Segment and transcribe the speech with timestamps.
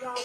[0.00, 0.16] Con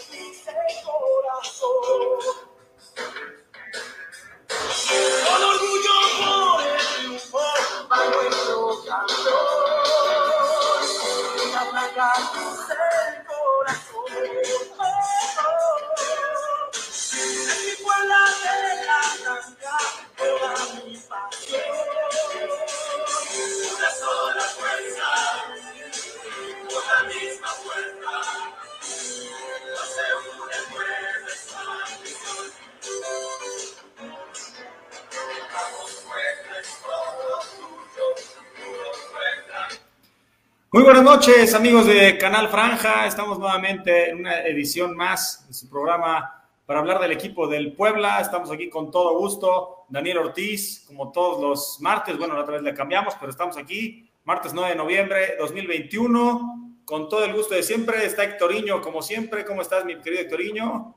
[41.28, 43.06] noches, amigos de Canal Franja.
[43.06, 48.20] Estamos nuevamente en una edición más de su programa para hablar del equipo del Puebla.
[48.20, 49.84] Estamos aquí con todo gusto.
[49.90, 52.16] Daniel Ortiz, como todos los martes.
[52.16, 54.08] Bueno, la otra vez le cambiamos, pero estamos aquí.
[54.24, 56.80] Martes 9 de noviembre 2021.
[56.86, 58.06] Con todo el gusto de siempre.
[58.06, 59.44] Está Hectoriño, como siempre.
[59.44, 60.96] ¿Cómo estás, mi querido Hectoriño?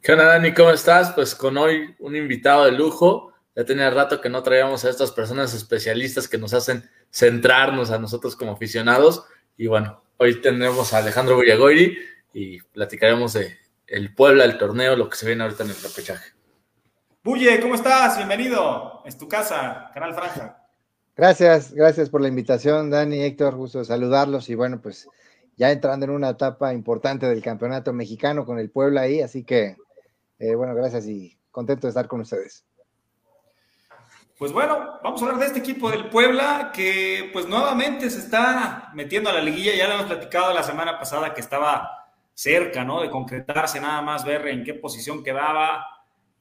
[0.00, 0.54] ¿Qué onda, Dani?
[0.54, 1.12] ¿Cómo estás?
[1.12, 3.32] Pues con hoy un invitado de lujo.
[3.56, 7.98] Ya tenía rato que no traíamos a estas personas especialistas que nos hacen centrarnos a
[7.98, 9.24] nosotros como aficionados.
[9.56, 11.96] Y bueno, hoy tendremos a Alejandro Villagoiri
[12.32, 16.32] y platicaremos de el Puebla, el torneo, lo que se viene ahorita en el repechaje.
[17.22, 18.16] Bulle, ¿cómo estás?
[18.16, 19.02] Bienvenido.
[19.04, 20.58] Es tu casa, Canal Franja.
[21.16, 25.08] Gracias, gracias por la invitación, Dani, Héctor, gusto de saludarlos y bueno, pues
[25.56, 29.76] ya entrando en una etapa importante del campeonato mexicano con el Puebla ahí, así que
[30.40, 32.64] eh, bueno, gracias y contento de estar con ustedes.
[34.36, 38.90] Pues bueno, vamos a hablar de este equipo del Puebla que pues nuevamente se está
[38.92, 39.76] metiendo a la liguilla.
[39.76, 43.00] Ya le hemos platicado la semana pasada que estaba cerca, ¿no?
[43.00, 45.86] De concretarse, nada más ver en qué posición quedaba.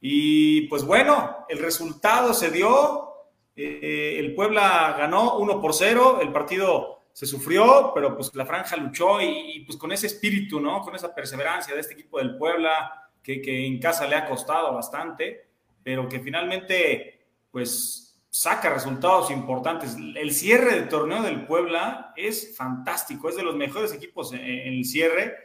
[0.01, 3.09] Y pues bueno, el resultado se dio.
[3.55, 6.17] Eh, el Puebla ganó 1 por 0.
[6.19, 10.59] El partido se sufrió, pero pues la franja luchó y, y, pues con ese espíritu,
[10.59, 10.81] ¿no?
[10.81, 14.73] Con esa perseverancia de este equipo del Puebla que, que en casa le ha costado
[14.73, 15.45] bastante,
[15.83, 17.12] pero que finalmente
[17.53, 19.95] pues saca resultados importantes.
[19.95, 24.83] El cierre del torneo del Puebla es fantástico, es de los mejores equipos en, el
[24.83, 25.35] cierre.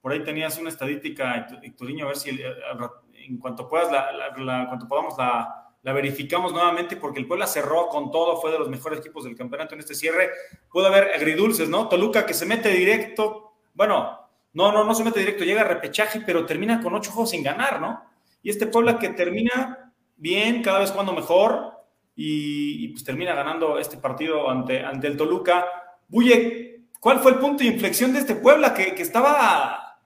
[0.00, 5.72] Por ahí tenías una estadística, Hectorinho, a ver si en cuanto puedas, la, podamos la,
[5.82, 9.36] la, verificamos nuevamente, porque el Puebla cerró con todo, fue de los mejores equipos del
[9.36, 10.30] campeonato en este cierre.
[10.70, 11.88] Puede haber agridulces, ¿no?
[11.88, 14.20] Toluca que se mete directo, bueno,
[14.52, 17.42] no, no, no se mete directo, llega a repechaje, pero termina con ocho juegos sin
[17.42, 18.04] ganar, ¿no?
[18.40, 19.85] Y este Puebla que termina
[20.16, 21.72] bien, cada vez jugando mejor
[22.14, 25.66] y, pues termina ganando este partido ante, ante el Toluca.
[26.08, 30.00] Buye, ¿cuál fue el punto de inflexión de este Puebla que, que estaba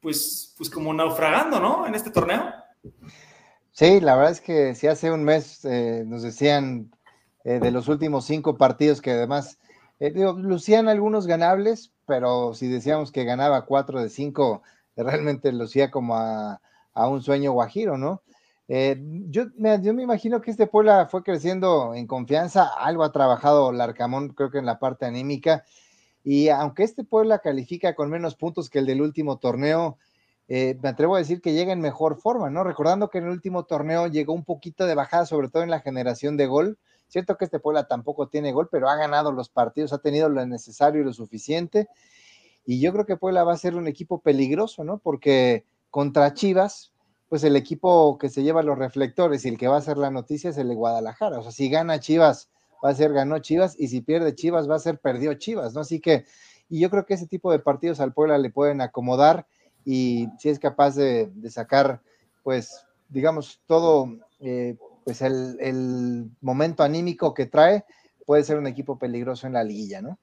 [0.00, 1.86] pues, pues como naufragando, ¿no?
[1.86, 2.52] En este torneo.
[3.72, 6.92] Sí, la verdad es que si hace un mes eh, nos decían
[7.42, 9.58] eh, de los últimos cinco partidos que además,
[9.98, 14.62] eh, lucían algunos ganables, pero si decíamos que ganaba cuatro de cinco,
[14.96, 16.60] realmente lucía como a,
[16.92, 18.22] a un sueño guajiro, ¿no?
[18.68, 18.96] Eh,
[19.28, 24.50] yo, me, imagino que este Puebla fue creciendo en confianza, algo ha trabajado Larcamón, creo
[24.50, 25.64] que en la parte anímica,
[26.22, 29.98] y aunque este Puebla califica con menos puntos que el del último torneo,
[30.48, 32.64] eh, me atrevo a decir que llega en mejor forma, ¿no?
[32.64, 35.80] Recordando que en el último torneo llegó un poquito de bajada, sobre todo en la
[35.80, 36.78] generación de gol.
[37.08, 40.44] Cierto que este Puebla tampoco tiene gol, pero ha ganado los partidos, ha tenido lo
[40.46, 41.88] necesario y lo suficiente.
[42.66, 44.98] Y yo creo que Puebla va a ser un equipo peligroso, ¿no?
[44.98, 46.93] Porque contra Chivas,
[47.28, 50.10] pues el equipo que se lleva los reflectores y el que va a hacer la
[50.10, 51.38] noticia es el de Guadalajara.
[51.38, 52.50] O sea, si gana Chivas,
[52.84, 55.80] va a ser ganó Chivas, y si pierde Chivas, va a ser perdió Chivas, ¿no?
[55.80, 56.24] Así que,
[56.68, 59.46] y yo creo que ese tipo de partidos al Puebla le pueden acomodar
[59.84, 62.00] y si es capaz de, sacar,
[62.42, 64.08] pues, digamos, todo,
[64.40, 67.84] eh, pues el momento anímico que trae,
[68.26, 70.18] puede ser un equipo peligroso en la liguilla, ¿no?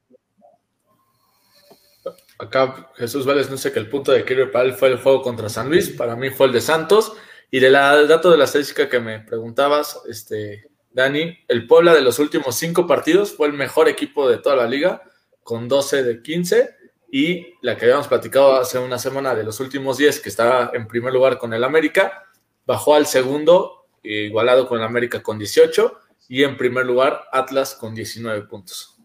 [2.39, 5.21] Acá Jesús Vélez no sé que el punto de quiebre para él fue el juego
[5.21, 7.13] contra San Luis, para mí fue el de Santos.
[7.51, 12.01] Y de del dato de la estadística que me preguntabas, este, Dani, el Puebla de
[12.01, 15.03] los últimos cinco partidos fue el mejor equipo de toda la liga,
[15.43, 16.75] con 12 de 15.
[17.11, 20.87] Y la que habíamos platicado hace una semana de los últimos 10, que estaba en
[20.87, 22.23] primer lugar con el América,
[22.65, 25.99] bajó al segundo, igualado con el América con 18.
[26.29, 28.97] Y en primer lugar, Atlas con 19 puntos.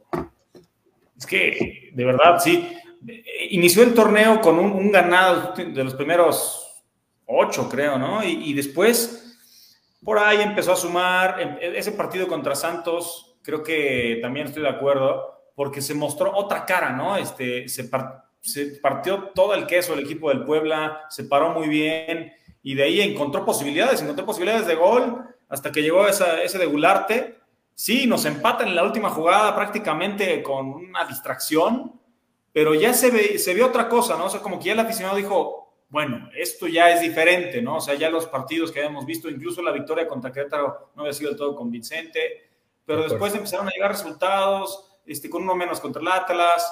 [1.19, 2.77] Es que, de verdad, sí
[3.51, 6.85] inició el torneo con un, ganado de los primeros
[7.27, 8.23] ocho, creo, ¿no?
[8.25, 9.39] Y, después,
[10.03, 15.37] por ahí empezó a sumar ese partido contra Santos, creo que también estoy de acuerdo,
[15.55, 17.17] porque se mostró otra cara, ¿no?
[17.17, 21.69] Este, se, par, se partió todo el queso el equipo del Puebla, se paró muy
[21.69, 22.33] bien
[22.63, 27.39] y de ahí encontró posibilidades, encontró posibilidades de gol hasta que llegó ese de Gularte.
[27.75, 32.01] Sí, nos empatan en la última jugada prácticamente con una distracción,
[32.57, 34.25] pero ya se ve, se ve otra cosa, ¿no?
[34.25, 37.77] O sea, como que ya el aficionado dijo, bueno, esto ya es diferente, ¿no?
[37.77, 41.13] O sea, ya los partidos que habíamos visto, incluso la victoria contra Querétaro no había
[41.13, 42.49] sido del todo convincente,
[42.87, 46.67] pero después empezaron a llegar resultados, este, con uno menos contra el Atlas,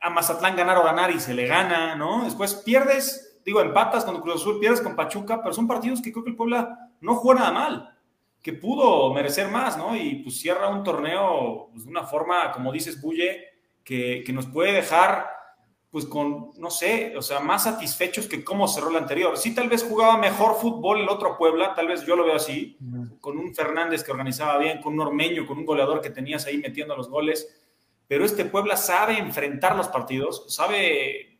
[0.00, 2.24] a Mazatlán ganar o ganar y se le gana, ¿no?
[2.24, 6.24] Después pierdes, digo, empatas con Cruz Azul, pierdes con Pachuca, pero son partidos que creo
[6.24, 7.98] que el Puebla no juega nada mal,
[8.42, 9.94] que pudo merecer más, ¿no?
[9.94, 13.55] Y pues cierra un torneo pues, de una forma, como dices, Bulle,
[13.86, 15.36] que, que nos puede dejar
[15.96, 19.38] pues con, no sé, o sea, más satisfechos que cómo cerró el anterior.
[19.38, 22.76] Sí, tal vez jugaba mejor fútbol el otro Puebla, tal vez yo lo veo así,
[23.18, 26.58] con un Fernández que organizaba bien, con un Ormeño, con un goleador que tenías ahí
[26.58, 27.64] metiendo los goles,
[28.06, 31.38] pero este Puebla sabe enfrentar los partidos, sabe,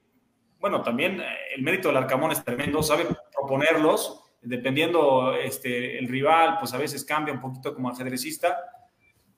[0.58, 6.56] bueno, también eh, el mérito del Arcamón es tremendo, sabe proponerlos, dependiendo este, el rival,
[6.60, 8.56] pues a veces cambia un poquito como ajedrecista,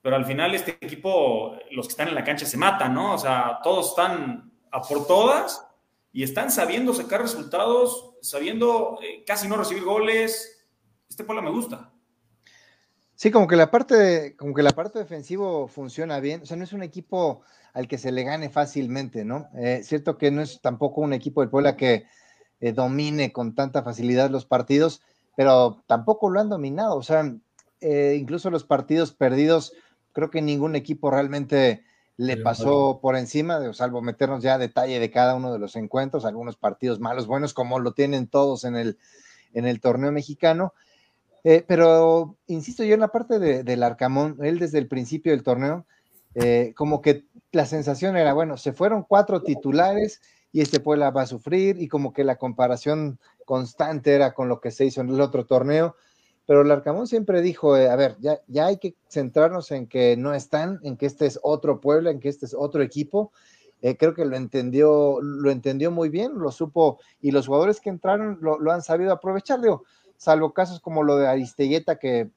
[0.03, 3.15] pero al final este equipo, los que están en la cancha se matan, ¿no?
[3.15, 5.65] O sea, todos están a por todas
[6.13, 10.67] y están sabiendo sacar resultados, sabiendo eh, casi no recibir goles.
[11.09, 11.91] Este Puebla me gusta.
[13.15, 16.43] Sí, como que la parte, como que la parte defensivo funciona bien.
[16.43, 17.43] O sea, no es un equipo
[17.73, 19.49] al que se le gane fácilmente, ¿no?
[19.57, 22.07] Eh, cierto que no es tampoco un equipo del Puebla que
[22.61, 25.03] eh, domine con tanta facilidad los partidos,
[25.37, 26.97] pero tampoco lo han dominado.
[26.97, 27.33] O sea,
[27.81, 29.73] incluso los partidos perdidos,
[30.13, 31.83] creo que ningún equipo realmente
[32.17, 36.25] le pasó por encima, salvo meternos ya a detalle de cada uno de los encuentros,
[36.25, 38.99] algunos partidos malos, buenos, como lo tienen todos en el,
[39.55, 40.75] en el torneo mexicano.
[41.45, 45.87] Eh, pero insisto yo en la parte del Arcamón, él desde el principio del torneo,
[46.35, 50.21] eh, como que la sensación era, bueno, se fueron cuatro titulares
[50.51, 54.61] y este Puebla va a sufrir, y como que la comparación constante era con lo
[54.61, 55.95] que se hizo en el otro torneo
[56.49, 60.17] pero el Arcamón siempre dijo, eh, a ver, ya, ya hay que centrarnos en que
[60.17, 63.33] no están, en que este es otro pueblo, en que este es otro equipo.
[63.83, 67.91] Eh, creo que lo entendió, lo entendió muy bien, lo supo, y los jugadores que
[67.91, 69.85] entraron lo, han sabido aprovechar, digo,
[70.17, 72.31] salvo casos como lo de Aristegueta, que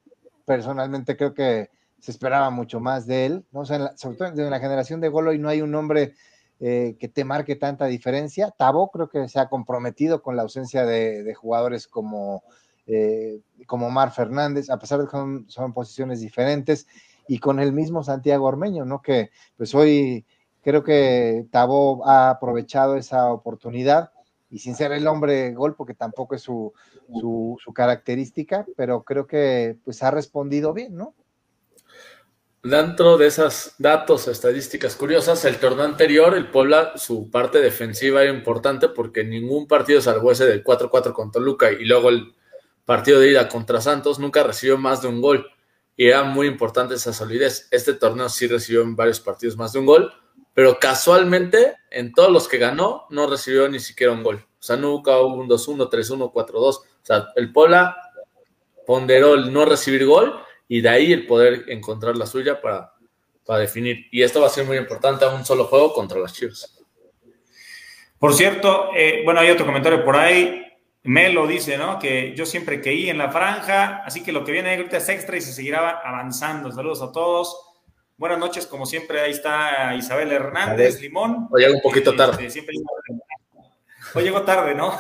[0.44, 1.70] personalmente creo que
[2.02, 3.66] se esperaba mucho más de él, ¿no?
[3.66, 6.16] Sea, sobre todo en la generación de Golo y no hay un nombre
[6.60, 8.52] eh, que te marque tanta diferencia.
[8.52, 12.44] Tabo creo que se ha comprometido con la ausencia de jugadores como
[12.88, 15.12] eh, como Mar Fernández, a pesar de que
[15.48, 16.88] son, posiciones diferentes,
[17.28, 19.02] y con el mismo Santiago Ormeño, ¿no?
[19.02, 20.26] Que pues hoy
[20.62, 24.12] creo que Tabo ha aprovechado esa oportunidad
[24.50, 26.74] y sin ser el hombre gol, porque tampoco es su,
[27.20, 31.16] su, característica, pero creo que pues ha respondido bien, ¿no?
[32.64, 38.32] Dentro de esas datos, estadísticas curiosas, el torneo anterior, el Puebla, su parte defensiva era
[38.32, 42.36] importante porque ningún partido, salvo ese del 4-4 con Toluca y luego el
[42.86, 45.50] partido de ida contra Santos, nunca recibió más de un gol.
[45.96, 47.68] Y era muy importante esa solidez.
[47.72, 50.14] Este torneo sí recibió en varios partidos más de un gol,
[50.54, 54.38] pero casualmente en todos los que ganó no recibió ni siquiera un gol.
[54.38, 56.56] O sea, nunca hubo un 2-1, 3-1, 4-2.
[56.56, 57.96] O sea, el Pola
[58.86, 62.94] ponderó el no recibir gol y de ahí el poder encontrar la suya para,
[63.46, 64.08] para definir.
[64.12, 66.78] Y esto va a ser muy importante a un solo juego contra las Chivas.
[68.20, 70.64] Por cierto, eh, bueno, hay otro comentario por ahí.
[71.04, 71.98] Melo dice, ¿no?
[71.98, 75.36] Que yo siempre creí en la franja, así que lo que viene ahorita es extra
[75.36, 76.72] y se seguirá avanzando.
[76.72, 77.56] Saludos a todos.
[78.18, 81.48] Buenas noches, como siempre, ahí está Isabel Hernández, Limón.
[81.50, 82.48] Hoy llegó un poquito tarde.
[84.14, 84.96] Hoy llegó tarde, ¿no?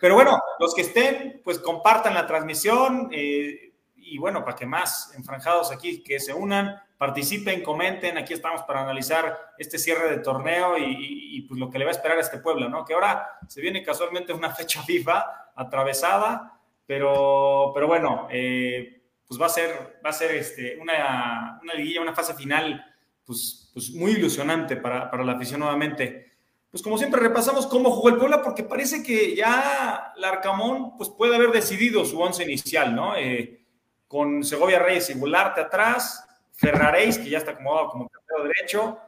[0.00, 5.12] Pero bueno, los que estén, pues compartan la transmisión eh, y bueno, para que más
[5.16, 10.76] enfranjados aquí que se unan participen, comenten, aquí estamos para analizar este cierre de torneo
[10.78, 12.84] y, pues lo que le va a esperar a este pueblo, ¿no?
[12.84, 19.46] Que ahora se viene casualmente una fecha FIFA atravesada, pero, pero bueno, eh, pues va
[19.46, 22.84] a ser, va a ser este, una, una liguilla, una fase final,
[23.24, 26.26] pues, pues muy ilusionante para, para la afición nuevamente.
[26.70, 31.34] Pues como siempre repasamos cómo jugó el Puebla, porque parece que ya Larcamón pues puede
[31.34, 33.16] haber decidido su once inicial, ¿no?
[33.16, 33.64] Eh,
[34.06, 36.25] con Segovia Reyes y atrás,
[36.56, 38.98] Ferraréis, que ya está acomodado como cartero derecho,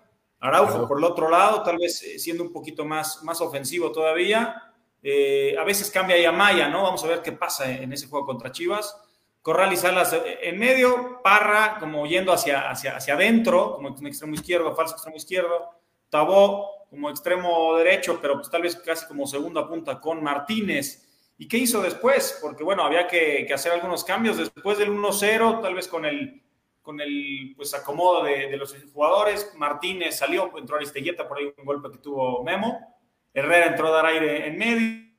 [0.40, 4.62] Araujo por el otro lado, tal vez eh, siendo un poquito más, más ofensivo todavía.
[5.02, 6.82] Eh, a veces cambia a Maya, ¿no?
[6.84, 8.96] Vamos a ver qué pasa en ese juego contra Chivas.
[9.42, 14.06] Corral y Salas eh, en medio, Parra como yendo hacia, hacia, hacia adentro, como un
[14.06, 15.70] extremo izquierdo, falso extremo izquierdo.
[16.08, 21.04] Tabó como extremo derecho, pero pues tal vez casi como segunda punta con Martínez.
[21.36, 22.38] ¿Y qué hizo después?
[22.40, 26.42] Porque bueno, había que, que hacer algunos cambios después del 1-0, tal vez con el
[26.88, 29.52] con el pues, acomodo de, los jugadores.
[29.58, 32.96] Martínez salió, entró Aristeguieta por ahí un golpe que tuvo Memo.
[33.34, 35.12] Herrera entró a dar aire en medio.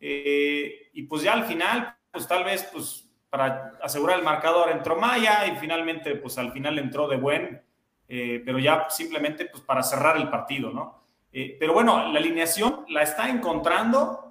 [0.00, 4.96] Eh, y pues ya al final, pues tal vez pues para asegurar el marcador entró
[4.96, 7.62] Maya y finalmente pues al final entró de buen
[8.08, 11.04] eh, pero ya simplemente pues, para cerrar el partido, ¿no?
[11.32, 14.25] Eh, pero bueno, la alineación la está encontrando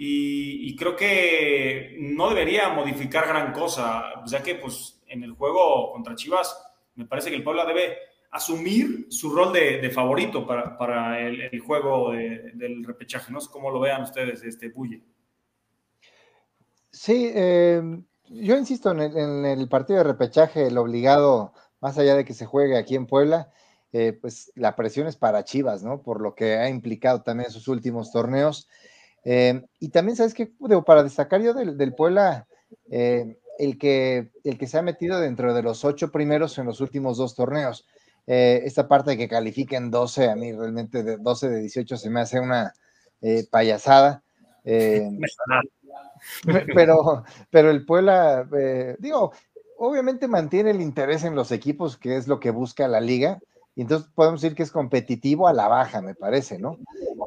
[0.00, 6.14] y, creo que no debería modificar gran cosa, ya que pues en el juego contra
[6.14, 6.56] Chivas
[6.94, 7.96] me parece que el Puebla debe
[8.30, 13.32] asumir su rol de, favorito para, el, juego del repechaje.
[13.32, 14.72] No cómo lo vean ustedes, este.
[16.92, 17.82] Sí, eh,
[18.28, 22.76] yo insisto en el, partido de repechaje, el obligado, más allá de que se juegue
[22.76, 23.50] aquí en Puebla,
[23.92, 26.02] eh, pues la presión es para Chivas, ¿no?
[26.02, 28.68] Por lo que ha implicado también sus últimos torneos.
[29.30, 30.50] Eh, y también, ¿sabes qué?
[30.86, 32.46] Para destacar yo del, Puebla,
[32.88, 37.18] el, que, el que se ha metido dentro de los ocho primeros en los últimos
[37.18, 37.86] dos torneos.
[38.26, 42.20] esta parte de que califiquen 12, a mí realmente de 12 de 18 se me
[42.20, 42.72] hace una
[43.50, 44.22] payasada.
[46.74, 49.32] pero, pero el Puebla, eh, digo,
[49.78, 53.40] obviamente mantiene el interés en los equipos, que es lo que busca la liga,
[53.78, 56.78] y entonces podemos decir que es competitivo a la baja, me parece, ¿no?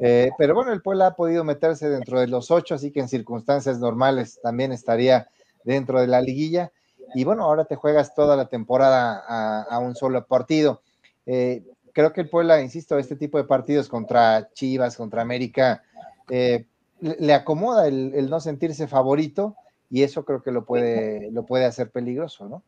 [0.02, 3.08] Eh, pero bueno, el Puebla ha podido meterse dentro de los ocho, así que en
[3.08, 5.30] circunstancias normales también estaría
[5.64, 6.70] dentro de la liguilla.
[7.14, 10.82] Y bueno, ahora te juegas toda la temporada a, un solo partido.
[11.24, 15.82] Eh, creo que el Puebla, insisto, este tipo de partidos contra Chivas, contra América,
[16.28, 16.66] eh,
[17.00, 19.56] le acomoda el, no sentirse favorito
[19.88, 22.62] y eso creo que lo puede, lo puede hacer peligroso, ¿no?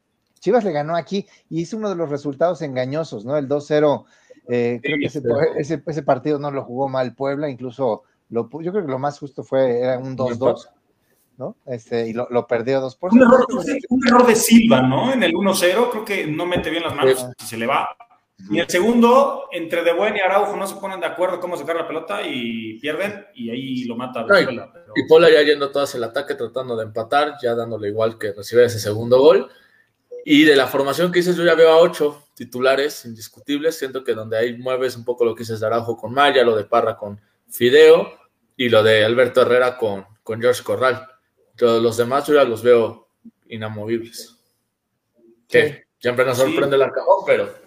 [0.45, 3.39] Chivas le ganó aquí y hizo uno de los resultados engañosos, ¿no?
[3.39, 4.05] El 2-0,
[4.49, 8.85] eh, creo que ese, ese, partido no lo jugó mal Puebla, incluso lo, yo creo
[8.85, 10.69] que lo más justo fue, era un 2-2,
[11.39, 11.57] ¿no?
[11.65, 13.47] Este, y lo, perdió 2 por un error,
[13.89, 15.15] un error de Silva, ¿no?
[15.15, 17.89] En el 1-0, creo que no mete bien las manos y se le va.
[18.51, 21.77] Y el segundo, entre De Buen y Araujo no se ponen de acuerdo cómo sacar
[21.77, 24.27] la pelota y pierden y ahí lo mata.
[24.95, 28.65] y, Pola ya yendo todas el ataque tratando de empatar, ya dándole igual que recibir
[28.65, 29.51] ese segundo gol.
[30.25, 33.79] Y de la formación que dices, yo ya veo a ocho titulares indiscutibles.
[33.79, 36.57] Siento que donde ahí mueves un poco lo que dices de Araujo con Maya, lo
[36.57, 38.13] de Parra con Fideo
[38.57, 41.07] y lo de Alberto Herrera con, con George Corral.
[41.57, 43.09] Todos los demás yo ya los veo
[43.49, 44.37] inamovibles.
[45.49, 47.65] Que siempre nos sorprende el arcabón, pero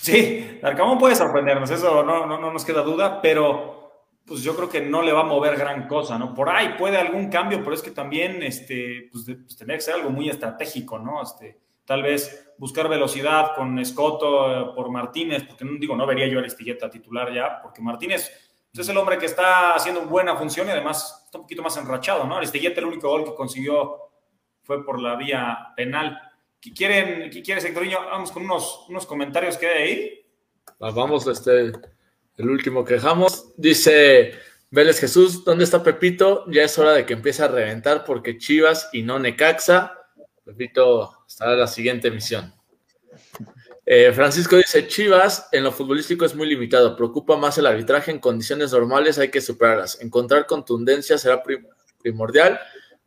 [0.00, 3.79] Sí, Arcamón puede sorprendernos, eso no, no, no, nos queda duda, pero
[4.30, 6.32] pues yo creo que no le va a mover gran cosa, ¿no?
[6.32, 9.94] Por ahí puede algún cambio, pero es que también este, pues, pues tener que ser
[9.94, 11.20] algo muy estratégico, ¿no?
[11.20, 16.28] Este, tal vez buscar velocidad con Escoto eh, por Martínez, porque no digo, no vería
[16.28, 18.30] yo a Aristilleta titular ya, porque Martínez
[18.72, 21.76] pues, es el hombre que está haciendo buena función y además está un poquito más
[21.76, 22.36] enrachado, ¿no?
[22.36, 24.12] Aristilleta el único gol que consiguió
[24.62, 26.16] fue por la vía penal.
[26.60, 27.98] ¿Qué quieren, qué quiere Sectoriño?
[28.08, 30.26] Vamos con unos, unos comentarios que hay ahí.
[30.78, 31.72] Ah, vamos, este,
[32.36, 33.39] el último que dejamos.
[33.56, 34.34] Dice
[34.70, 36.44] Vélez Jesús, ¿dónde está Pepito?
[36.48, 39.98] Ya es hora de que empiece a reventar porque Chivas y no Necaxa.
[40.44, 42.54] Pepito estará la siguiente misión.
[43.84, 48.20] Eh, Francisco dice, Chivas en lo futbolístico es muy limitado, preocupa más el arbitraje en
[48.20, 50.00] condiciones normales, hay que superarlas.
[50.00, 51.42] Encontrar contundencia será
[52.00, 52.60] primordial.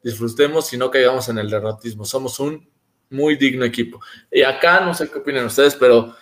[0.03, 2.03] Disfrutemos y no caigamos en el derrotismo.
[2.03, 2.69] Somos un
[3.09, 4.01] muy digno equipo.
[4.29, 6.15] Y acá no sé qué opinan ustedes, pero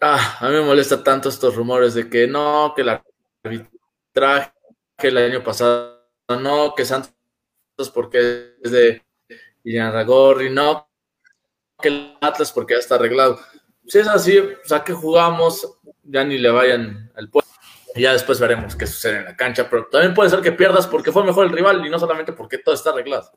[0.00, 3.00] ah, a mí me molesta tanto estos rumores de que no, que el
[3.44, 4.52] arbitraje
[5.02, 7.12] el año pasado, no, que Santos
[7.92, 9.02] porque es de
[9.64, 10.88] Ragorri, no,
[11.80, 13.38] que el Atlas porque ya está arreglado.
[13.86, 17.50] Si es así, pues a qué jugamos, ya ni le vayan al pueblo.
[17.94, 20.86] Y ya después veremos qué sucede en la cancha, pero también puede ser que pierdas
[20.86, 23.30] porque fue mejor el rival y no solamente porque todo está arreglado.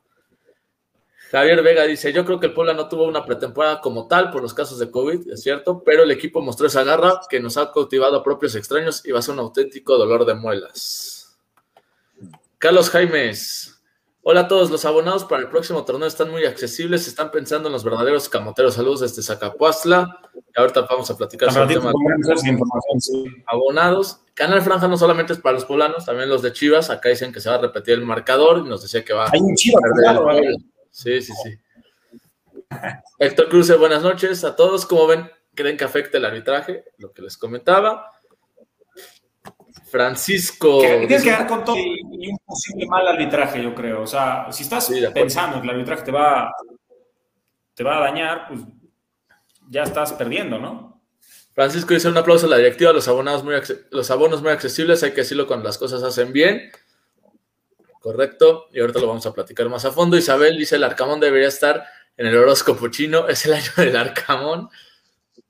[1.30, 4.42] Javier Vega dice, yo creo que el Puebla no tuvo una pretemporada como tal por
[4.42, 7.70] los casos de COVID, es cierto, pero el equipo mostró esa garra que nos ha
[7.70, 11.38] cautivado a propios extraños y va a ser un auténtico dolor de muelas.
[12.58, 13.80] Carlos Jaimes,
[14.22, 17.74] hola a todos, los abonados para el próximo torneo están muy accesibles, están pensando en
[17.74, 23.42] los verdaderos camoteros, saludos desde Zacapuastla, y ahorita vamos a platicar sobre el tema de
[23.46, 24.20] abonados.
[24.34, 27.40] Canal Franja no solamente es para los poblanos, también los de Chivas, acá dicen que
[27.40, 29.80] se va a repetir el marcador y nos decía que va Hay un Chivas,
[30.90, 31.58] Sí, sí, sí.
[33.18, 34.86] Héctor Cruz, buenas noches a todos.
[34.86, 35.30] ¿Cómo ven?
[35.54, 36.84] ¿Creen que afecte el arbitraje?
[36.98, 38.12] Lo que les comentaba.
[39.90, 40.80] Francisco.
[40.80, 44.02] tienes que dar con todo y un posible mal arbitraje, yo creo.
[44.02, 46.54] O sea, si estás pensando que el arbitraje te va,
[47.74, 48.60] te va a dañar, pues
[49.68, 51.02] ya estás perdiendo, ¿no?
[51.54, 53.54] Francisco dice un aplauso a la directiva, los abonados muy
[53.90, 56.70] los abonos muy accesibles, hay que decirlo cuando las cosas hacen bien.
[58.00, 60.16] Correcto, y ahorita lo vamos a platicar más a fondo.
[60.16, 61.84] Isabel dice, el Arcamón debería estar
[62.16, 64.70] en el horóscopo chino, es el año del Arcamón.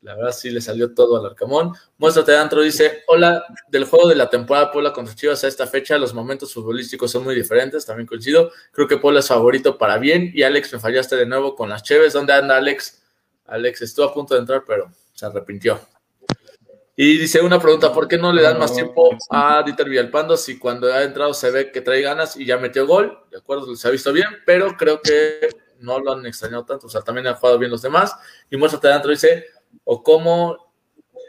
[0.02, 1.74] La verdad sí le salió todo al Arcamón.
[1.98, 5.96] Muéstrate Antro dice, hola, del juego de la temporada Puebla contra Chivas a esta fecha,
[5.98, 8.50] los momentos futbolísticos son muy diferentes, también coincido.
[8.72, 11.82] Creo que Puebla es favorito para bien y Alex, me fallaste de nuevo con las
[11.82, 12.14] Cheves.
[12.14, 13.02] ¿Dónde anda Alex?
[13.44, 15.78] Alex estuvo a punto de entrar, pero se arrepintió.
[17.02, 20.58] Y dice una pregunta, ¿por qué no le dan más tiempo a Dieter Villalpando si
[20.58, 23.24] cuando ha entrado se ve que trae ganas y ya metió gol?
[23.30, 26.90] De acuerdo, se ha visto bien, pero creo que no lo han extrañado tanto, o
[26.90, 28.14] sea, también han jugado bien los demás.
[28.50, 29.46] Y muéstrate adentro, dice,
[29.84, 30.74] o cómo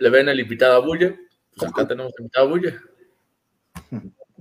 [0.01, 1.18] le ven el invitado a Bulle,
[1.56, 2.78] pues acá tenemos invitado a Bulle.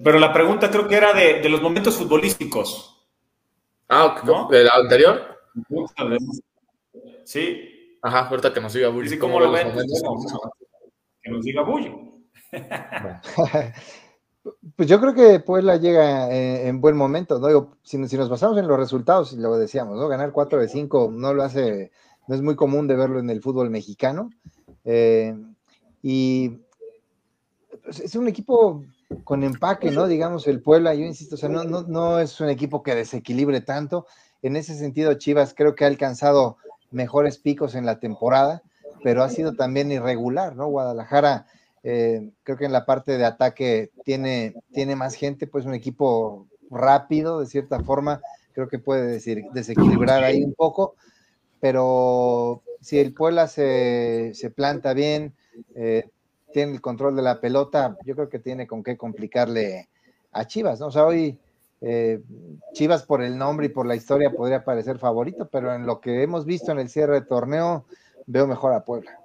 [0.03, 3.07] Pero la pregunta creo que era de, de los momentos futbolísticos.
[3.89, 4.49] Ah, ¿no?
[4.49, 5.39] ¿de la anterior?
[7.23, 7.99] Sí.
[8.03, 9.11] Ajá, ahorita que nos diga Bulle.
[9.11, 9.73] Sí, ¿cómo, ¿cómo lo ven?
[11.23, 11.99] Que nos diga Bullo.
[14.75, 17.49] Pues yo creo que Puebla llega en, en buen momento, ¿no?
[17.49, 20.09] Digo, si, nos basamos en los resultados, lo decíamos, ¿no?
[20.09, 21.93] Ganar 4 de 5 no lo hace,
[22.27, 24.31] no es muy común de verlo en el fútbol mexicano.
[24.85, 25.37] Eh,
[26.03, 26.61] y
[27.85, 28.83] pues, es un equipo
[29.25, 30.07] con empaque, ¿no?
[30.07, 34.07] Digamos, el Puebla, yo insisto, o sea, no es un equipo que desequilibre tanto.
[34.41, 36.57] En ese sentido, Chivas creo que ha alcanzado
[36.91, 38.63] mejores picos en la temporada
[39.03, 40.67] pero ha sido también irregular, ¿no?
[40.69, 41.47] Guadalajara,
[41.83, 46.47] eh, creo que en la parte de ataque tiene, tiene más gente, pues un equipo
[46.71, 48.21] rápido, de cierta forma,
[48.53, 50.95] creo que puede decir, desequilibrar ahí un poco,
[51.61, 55.35] pero si el Puebla se, se planta bien,
[55.75, 56.09] eh,
[56.53, 59.89] tiene el control de la pelota, yo creo que tiene con qué complicarle
[60.33, 60.87] a Chivas, ¿no?
[60.87, 61.39] O sea, hoy
[61.81, 62.21] eh,
[62.73, 66.23] Chivas por el nombre y por la historia podría parecer favorito, pero en lo que
[66.23, 67.87] hemos visto en el cierre de torneo,
[68.31, 69.19] veo mejor a Puebla.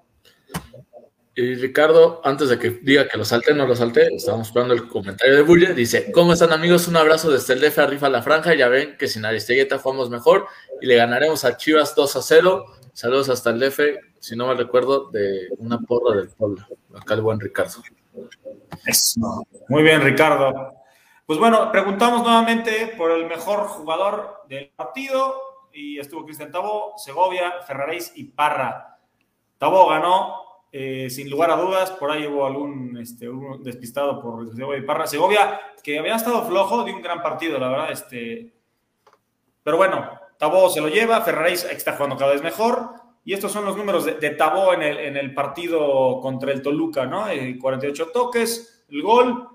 [1.37, 4.87] Y Ricardo, antes de que diga que lo salte, no lo salte, estamos esperando el
[4.87, 5.73] comentario de Bulle.
[5.73, 6.87] Dice: ¿Cómo están, amigos?
[6.87, 8.53] Un abrazo desde el DF arriba la franja.
[8.55, 10.47] Ya ven que sin Aristegueta jugamos mejor
[10.81, 12.65] y le ganaremos a Chivas 2 a 0.
[12.93, 13.79] Saludos hasta el DF,
[14.19, 16.67] si no me recuerdo, de una porra del Puebla.
[16.95, 17.83] Acá el buen Ricardo.
[18.85, 19.45] Eso.
[19.67, 20.71] Muy bien, Ricardo.
[21.25, 25.41] Pues bueno, preguntamos nuevamente por el mejor jugador del partido
[25.73, 28.94] y estuvo Cristian Tabo, Segovia, Ferraréis y Parra.
[29.65, 33.27] Tabo ganó eh, sin lugar a dudas, por ahí hubo algún este,
[33.61, 35.07] despistado por Segovia y Parra.
[35.07, 37.91] Segovia, que había estado flojo de un gran partido, la verdad.
[37.91, 38.53] Este...
[39.63, 42.91] Pero bueno, Tabó se lo lleva, Ferraréis está jugando cada vez mejor.
[43.23, 47.27] Y estos son los números de, de Tabó en el, partido contra el Toluca, ¿no?
[47.27, 49.49] Eh, 48 toques, el gol,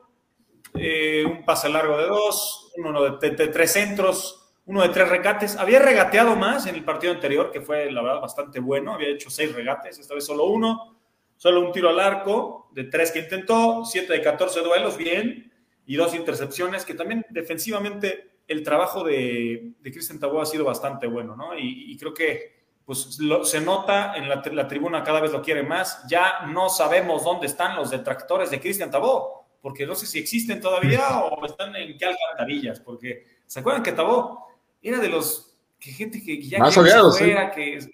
[0.75, 4.40] eh, un pase largo de dos, uno de tres centros,
[4.71, 5.57] uno de tres regates.
[5.57, 8.95] Había regateado más en el partido anterior, que fue la verdad bastante bueno.
[8.95, 10.97] Había hecho seis regates, esta vez solo uno.
[11.37, 15.53] Solo un tiro al arco de tres que intentó, siete de 14 duelos, bien,
[15.87, 21.09] y dos intercepciones, que también defensivamente el trabajo de, de Cristian Tabó ha sido bastante
[21.09, 21.59] bueno, ¿no?
[21.59, 25.43] Y, y creo que pues lo, se nota en la, la, tribuna cada vez lo
[25.43, 26.07] quiere más.
[26.09, 30.61] Ya no sabemos dónde están los detractores de Cristian Tabó, porque no sé si existen
[30.61, 34.50] todavía o están en qué alcantarillas, porque ¿se acuerdan que Tabó
[34.83, 37.55] era de los que gente que ya más odiado, fuera, sí.
[37.55, 37.91] que es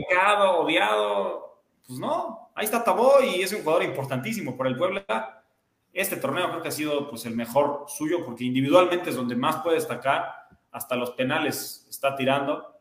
[0.00, 5.44] becado, odiado, pues no, ahí está Tabó y es un jugador importantísimo para el Puebla.
[5.92, 9.56] Este torneo creo que ha sido pues el mejor suyo porque individualmente es donde más
[9.62, 12.78] puede destacar, hasta los penales está tirando.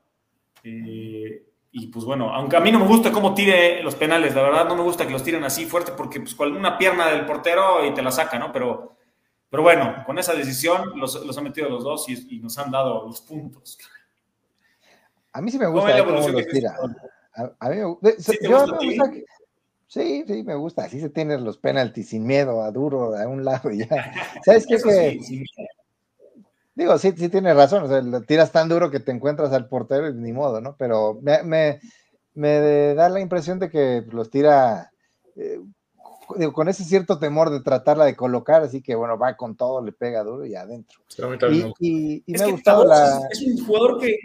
[0.63, 4.41] Eh, y pues bueno, aunque a mí no me gusta cómo tire los penales, la
[4.41, 7.25] verdad no me gusta que los tiren así fuerte porque pues con una pierna del
[7.25, 8.51] portero y te la saca, ¿no?
[8.51, 8.96] Pero
[9.49, 12.69] pero bueno, con esa decisión los, los han metido los dos y, y, nos han
[12.69, 13.77] dado los puntos.
[15.31, 16.75] A mí sí me gusta cómo, cómo los tira.
[17.33, 19.25] A, a, mí me, ¿Sí yo me gusta que,
[19.87, 20.83] sí, sí, me gusta.
[20.83, 23.87] Así se tienen los penaltis sin miedo, a duro, a un lado y ya.
[24.45, 24.77] ¿Sabes qué?
[24.77, 25.45] que, sí,
[26.75, 27.83] digo, sí, sí tienes razón.
[27.83, 30.75] O sea, lo tiras tan duro que te encuentras al portero y ni modo, ¿no?
[30.77, 31.79] Pero me, me,
[32.33, 34.91] me da la impresión de que los tira
[35.37, 35.61] eh,
[36.35, 39.83] digo, con ese cierto temor de tratarla de colocar, así que bueno, va con todo,
[39.83, 40.99] le pega duro y adentro.
[41.07, 41.21] Sí,
[41.79, 43.19] y, y, me ha gustado la...
[43.31, 44.17] Es, es, un jugador que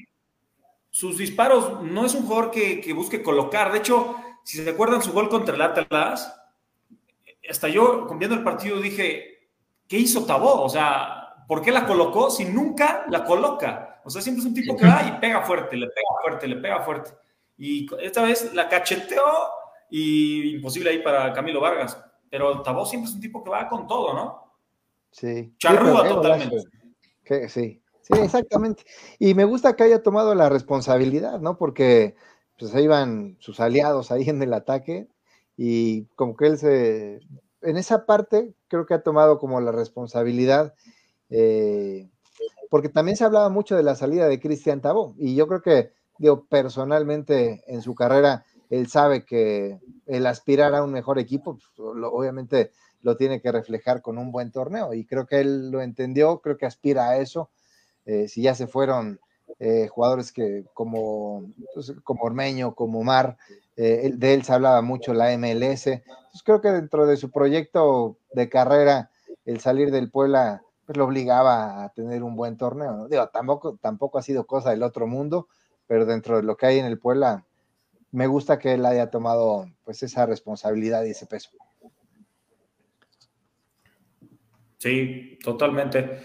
[0.91, 3.73] sus disparos no es un jugador que, que, busque colocar.
[3.73, 6.35] De hecho, si se acuerdan su gol contra el Atlas,
[7.49, 9.49] hasta yo, viendo el partido, dije,
[9.89, 10.63] ¿qué hizo Tabó?
[10.63, 14.01] O sea, ¿por qué la colocó si nunca la coloca?
[14.05, 16.57] O sea, siempre es un tipo que va y pega fuerte, le pega fuerte, le
[16.57, 17.11] pega fuerte.
[17.57, 19.23] Y esta vez la cacheteó
[19.95, 22.03] y imposible ahí para Camilo Vargas.
[22.31, 24.55] Pero Tabó siempre es un tipo que va con todo, ¿no?
[25.11, 25.55] Sí.
[25.59, 26.57] Charrúa sí, totalmente.
[27.23, 28.85] Que, sí, sí, exactamente.
[29.19, 31.59] Y me gusta que haya tomado la responsabilidad, ¿no?
[31.59, 32.17] Porque
[32.59, 35.09] pues ahí iban sus aliados ahí en el ataque
[35.59, 37.21] y como que él se...
[37.61, 40.75] En esa parte creo que ha tomado como la responsabilidad,
[41.29, 42.09] eh,
[42.71, 45.93] porque también se hablaba mucho de la salida de Cristian Tabó y yo creo que,
[46.17, 51.95] digo, personalmente en su carrera él sabe que el aspirar a un mejor equipo, pues,
[51.95, 55.83] lo, obviamente lo tiene que reflejar con un buen torneo y creo que él lo
[55.83, 57.51] entendió, creo que aspira a eso.
[58.07, 59.21] Eh, si ya se fueron
[59.59, 63.37] eh, jugadores que como, pues, como Ormeño, como Mar,
[63.77, 65.89] eh, de él se hablaba mucho la MLS.
[65.89, 69.11] Entonces creo que dentro de su proyecto de carrera,
[69.45, 72.93] el salir del Puebla pues lo obligaba a tener un buen torneo.
[72.93, 73.09] ¿no?
[73.09, 75.49] Digo, tampoco, tampoco ha sido cosa del otro mundo,
[75.87, 77.45] pero dentro de lo que hay en el Puebla,
[78.13, 81.51] me gusta que él haya tomado pues esa responsabilidad y ese peso.
[84.79, 86.23] Sí, totalmente.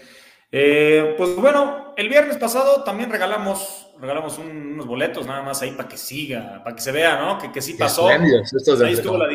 [0.50, 5.88] Eh, pues bueno, el viernes pasado también regalamos, regalamos unos boletos nada más ahí para
[5.88, 7.38] que siga, para que se vea, ¿no?
[7.38, 8.08] Que, que sí pasó.
[8.08, 8.18] ahí
[8.92, 9.28] estuvo la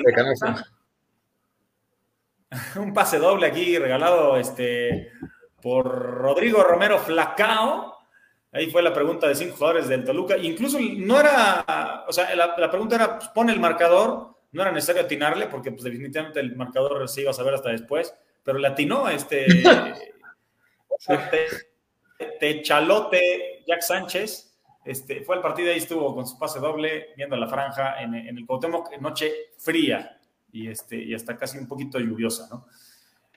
[2.75, 5.11] Un pase doble aquí regalado este,
[5.61, 7.92] por Rodrigo Romero Flacao.
[8.53, 10.37] Ahí fue la pregunta de cinco jugadores del Toluca.
[10.37, 15.01] Incluso no era, o sea, la, pregunta era, pues, pone el marcador, no era necesario
[15.01, 18.13] atinarle porque pues definitivamente el marcador se iba a saber hasta después
[18.43, 19.45] pero le atinó este
[22.39, 24.49] Techalote Jack Sánchez.
[24.85, 28.45] Este, fue al partido y estuvo con su pase doble, viendo la franja en, el
[28.45, 30.19] Cuauhtémoc, noche fría
[30.51, 32.67] y, este, y hasta casi un poquito lluviosa, ¿no?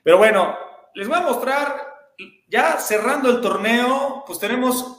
[0.03, 0.57] Pero bueno,
[0.93, 2.11] les voy a mostrar,
[2.49, 4.96] ya cerrando el torneo, pues tenemos,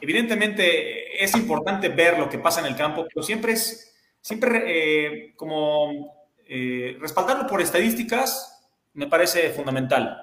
[0.00, 5.34] evidentemente es importante ver lo que pasa en el campo, pero siempre es, siempre eh,
[5.36, 10.22] como eh, respaldarlo por estadísticas, me parece fundamental.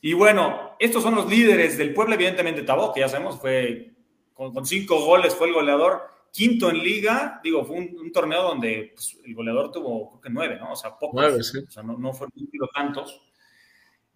[0.00, 3.92] Y bueno, estos son los líderes del pueblo, evidentemente Tabó, que ya sabemos, fue
[4.34, 9.18] con, cinco goles, fue el goleador, quinto en liga, digo, fue un, torneo donde pues,
[9.24, 10.72] el goleador tuvo, creo que nueve, ¿no?
[10.72, 11.58] O sea, pocos, nueve, sí.
[11.58, 12.34] o sea, no, no fueron
[12.74, 13.22] tantos.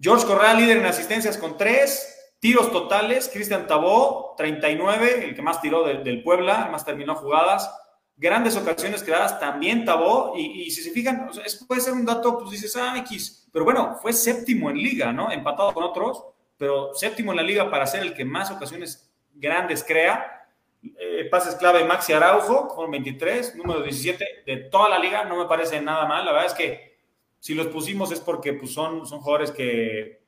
[0.00, 5.60] George Corral, líder en asistencias con tres, tiros totales, Cristian Tabó, 39, el que más
[5.60, 7.70] tiró del Puebla, más terminó jugadas,
[8.16, 11.30] grandes ocasiones creadas también Tabó, y, si se fijan,
[11.66, 15.30] puede ser un dato, pues dices, ah, X, pero bueno, fue séptimo en liga, ¿no?
[15.30, 16.24] Empatado con otros,
[16.58, 20.46] pero séptimo en la liga para ser el que más ocasiones grandes crea.
[20.82, 25.46] Eh, pases clave Maxi Araujo, con 23, número 17 de toda la liga, no me
[25.46, 26.24] parece nada mal.
[26.24, 26.98] La verdad es que
[27.40, 30.22] si los pusimos es porque pues, son, son jugadores que,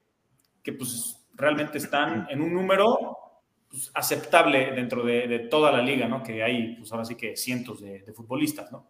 [0.62, 3.16] que pues, realmente están en un número
[3.70, 6.22] pues, aceptable dentro de, toda la liga, ¿no?
[6.22, 8.86] Que hay, pues ahora sí que cientos de, futbolistas, ¿no?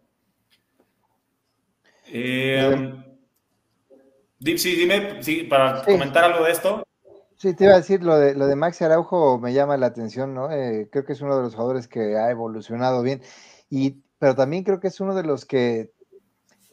[2.10, 2.94] Eh,
[4.56, 6.82] sí, dime, para comentar algo de esto.
[7.36, 10.34] Sí, te iba a decir, lo de, lo de Maxi Araujo me llama la atención,
[10.34, 10.50] ¿no?
[10.50, 13.22] Eh, creo que es uno de los jugadores que ha evolucionado bien,
[13.68, 15.92] y, pero también creo que es uno de los que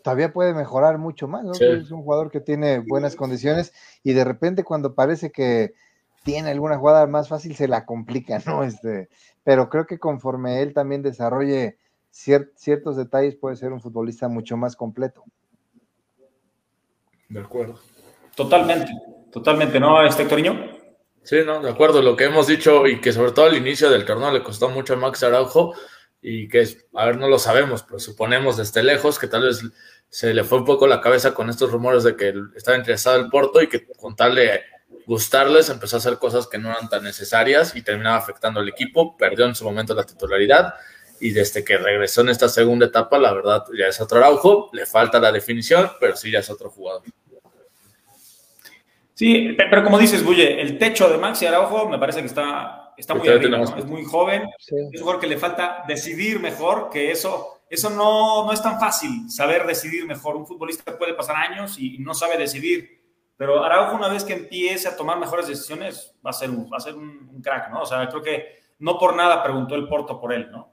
[0.05, 1.53] todavía puede mejorar mucho más, ¿no?
[1.53, 5.73] Es un jugador que tiene buenas condiciones y de repente cuando parece que
[6.21, 8.63] tiene alguna jugada más fácil, se la complica, ¿no?
[8.63, 9.09] Este,
[9.43, 11.79] pero creo que conforme él también desarrolle
[12.11, 15.23] ciertos detalles, puede ser un futbolista mucho más completo.
[17.27, 17.79] De acuerdo.
[18.35, 18.91] Totalmente,
[19.31, 20.53] totalmente, ¿no, este Cariño?
[21.23, 22.03] Sí, no, de acuerdo.
[22.03, 24.93] Lo que hemos dicho y que sobre todo al inicio del torneo le costó mucho
[24.93, 25.73] a Max Araujo
[26.27, 29.61] y que, es, a ver, no lo sabemos, pero suponemos desde lejos que tal vez
[30.09, 33.29] se le fue un poco la cabeza con estos rumores de que estaba interesado el
[33.29, 34.61] Porto y que con tal de
[35.05, 39.15] gustarles, empezó a hacer cosas que no eran tan necesarias y terminaba afectando al equipo,
[39.15, 40.73] perdió en su momento la titularidad
[41.19, 44.87] y desde que regresó en esta segunda etapa, la verdad ya es otro Araujo, le
[44.87, 47.03] falta la definición, pero sí ya es otro jugador.
[49.13, 53.15] Sí, pero como dices, Bulle, el techo de Maxi Araujo me parece que está, está
[53.15, 57.61] muy arriba, es muy joven, es un jugador que le falta decidir mejor, que eso,
[57.69, 60.35] eso no, no es tan fácil, saber decidir mejor.
[60.35, 62.95] Un futbolista puede pasar años y no sabe decidir
[63.37, 66.77] pero Araujo, una vez que empiece a tomar mejores decisiones, va a ser un, va
[66.77, 67.81] a ser un, crack, ¿no?
[67.81, 68.45] O sea, creo que
[68.79, 70.71] no por nada preguntó el Porto por él, ¿no?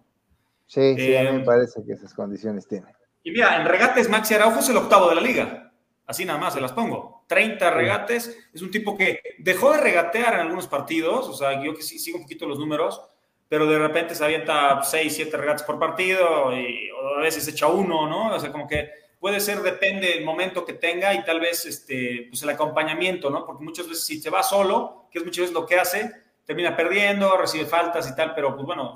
[0.66, 2.87] Sí, sí, a mí me eh, parece que esas condiciones tiene.
[3.24, 5.62] Y mira, en regates Maxi Araujo es el octavo de la liga.
[6.06, 7.24] Así nada más se las pongo.
[7.28, 8.36] 30 regates.
[8.52, 11.28] Es un tipo que dejó de regatear en algunos partidos.
[11.28, 13.00] O sea, yo que sí sigo un poquito los números,
[13.48, 18.08] pero de repente se avienta 6, 7 regates por partido y a veces echa uno,
[18.08, 18.34] ¿no?
[18.34, 22.26] O sea, como que puede ser, depende del momento que tenga y tal vez este,
[22.28, 23.46] pues el acompañamiento, ¿no?
[23.46, 26.10] Porque muchas veces si se va solo, que es muchas veces lo que hace,
[26.44, 28.94] termina perdiendo, recibe faltas y tal, pero pues bueno,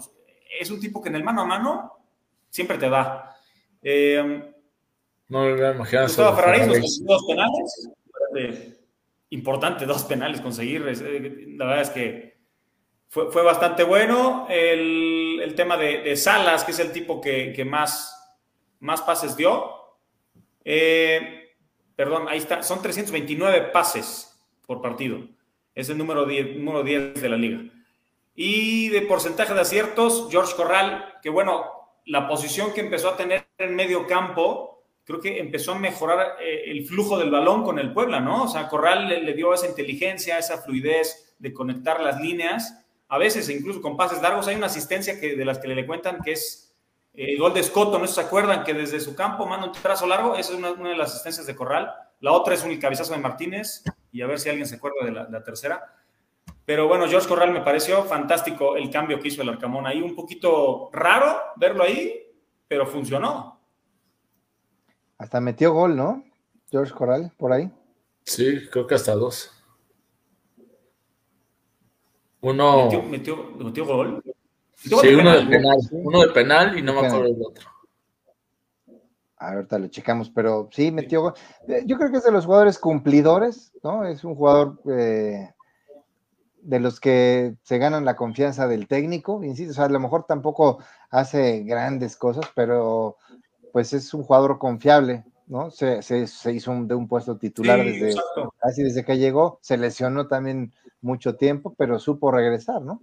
[0.59, 1.93] es un tipo que en el mano a mano
[2.51, 3.37] siempre te da.
[3.83, 4.55] Eh,
[5.29, 6.03] no me imagino.
[6.03, 8.81] Gustavo Ferrari nos dos penales.
[9.31, 10.85] Importante, dos penales conseguir.
[10.89, 12.37] Eh, la verdad es que
[13.09, 14.47] fue, fue bastante bueno.
[14.49, 18.39] El, el tema de, de, Salas, que es el tipo que, que más,
[18.81, 19.77] más pases dio,
[20.65, 21.55] eh,
[21.95, 24.37] perdón, ahí está, son 329 pases
[24.67, 25.21] por partido.
[25.75, 27.61] Es el número 10, número 10 de la liga.
[28.35, 31.65] Y de porcentaje de aciertos, George Corral, que bueno,
[32.05, 34.76] la posición que empezó a tener en medio campo,
[35.07, 38.43] creo que empezó a mejorar eh, el flujo del balón con el Puebla, ¿no?
[38.43, 42.85] O sea, Corral le, dio esa inteligencia, esa fluidez de conectar las líneas.
[43.09, 44.49] a veces incluso con pases largos.
[44.49, 46.77] Hay una asistencia que, de las que le cuentan que es
[47.15, 48.65] eh, el gol de Escoto, ¿no se acuerdan?
[48.65, 51.55] Que desde su campo manda un trazo largo, esa es una, de las asistencias de
[51.55, 51.95] Corral.
[52.21, 55.13] La otra es un cabezazo de Martínez, y a ver si alguien se acuerda de
[55.13, 55.95] la, tercera.
[56.65, 60.17] Pero bueno, George Corral me pareció fantástico el cambio que hizo el Arcamón ahí, un
[60.17, 62.27] poquito raro verlo ahí,
[62.67, 63.56] pero funcionó.
[65.19, 66.25] Hasta metió gol, ¿no?
[66.71, 67.71] George Corral, por ahí.
[68.25, 69.51] Sí, creo que hasta dos.
[72.41, 72.85] Uno.
[72.85, 73.03] Metió,
[73.59, 74.23] metió, gol.
[74.75, 75.79] sí, uno de penal.
[75.91, 77.71] Uno de penal y no me acuerdo del otro.
[79.39, 81.35] Ahorita lo checamos, pero sí metió gol.
[81.69, 84.05] Eh, yo creo que es de los jugadores cumplidores, ¿no?
[84.05, 85.51] Es un jugador eh,
[86.63, 89.43] de los que se ganan la confianza del técnico.
[89.45, 90.79] Insisto, o sea, a lo mejor tampoco
[91.11, 93.19] hace grandes cosas, pero
[93.77, 95.71] pues es un jugador confiable, ¿no?
[95.71, 96.01] Se,
[96.51, 98.15] hizo de un puesto titular desde
[98.59, 103.03] casi desde que llegó, se lesionó también mucho tiempo, pero supo regresar, ¿no?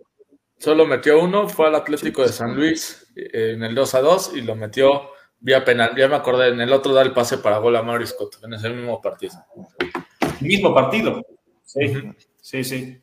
[0.58, 4.32] Solo metió uno, fue al Atlético de San Luis eh, en el 2 a 2
[4.34, 5.96] y lo metió vía penal.
[5.96, 8.56] Ya me acordé, en el otro da el pase para gol a Maurice Scott, en
[8.56, 9.36] ese mismo partido.
[10.42, 11.22] Mismo partido.
[11.66, 11.94] Sí,
[12.42, 13.00] sí, sí.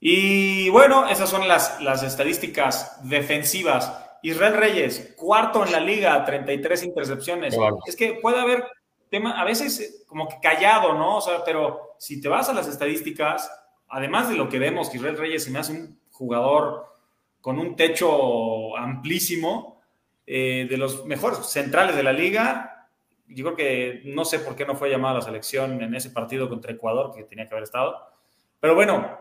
[0.00, 4.11] Y bueno, esas son las, las estadísticas defensivas.
[4.22, 7.56] Israel Reyes, cuarto en la liga, 33 intercepciones.
[7.86, 8.64] Es que puede haber
[9.10, 11.18] tema, a veces como que callado, ¿no?
[11.18, 13.50] O sea, pero si te vas a las estadísticas,
[13.88, 16.86] además de lo que vemos, que Israel Reyes se me hace un jugador
[17.40, 19.72] con un techo amplísimo,
[20.24, 22.88] eh, de los mejores centrales de la liga.
[23.26, 26.10] Yo creo que no sé por qué no fue llamado a la selección en ese
[26.10, 27.96] partido contra Ecuador, que tenía que haber estado.
[28.60, 29.18] Pero bueno,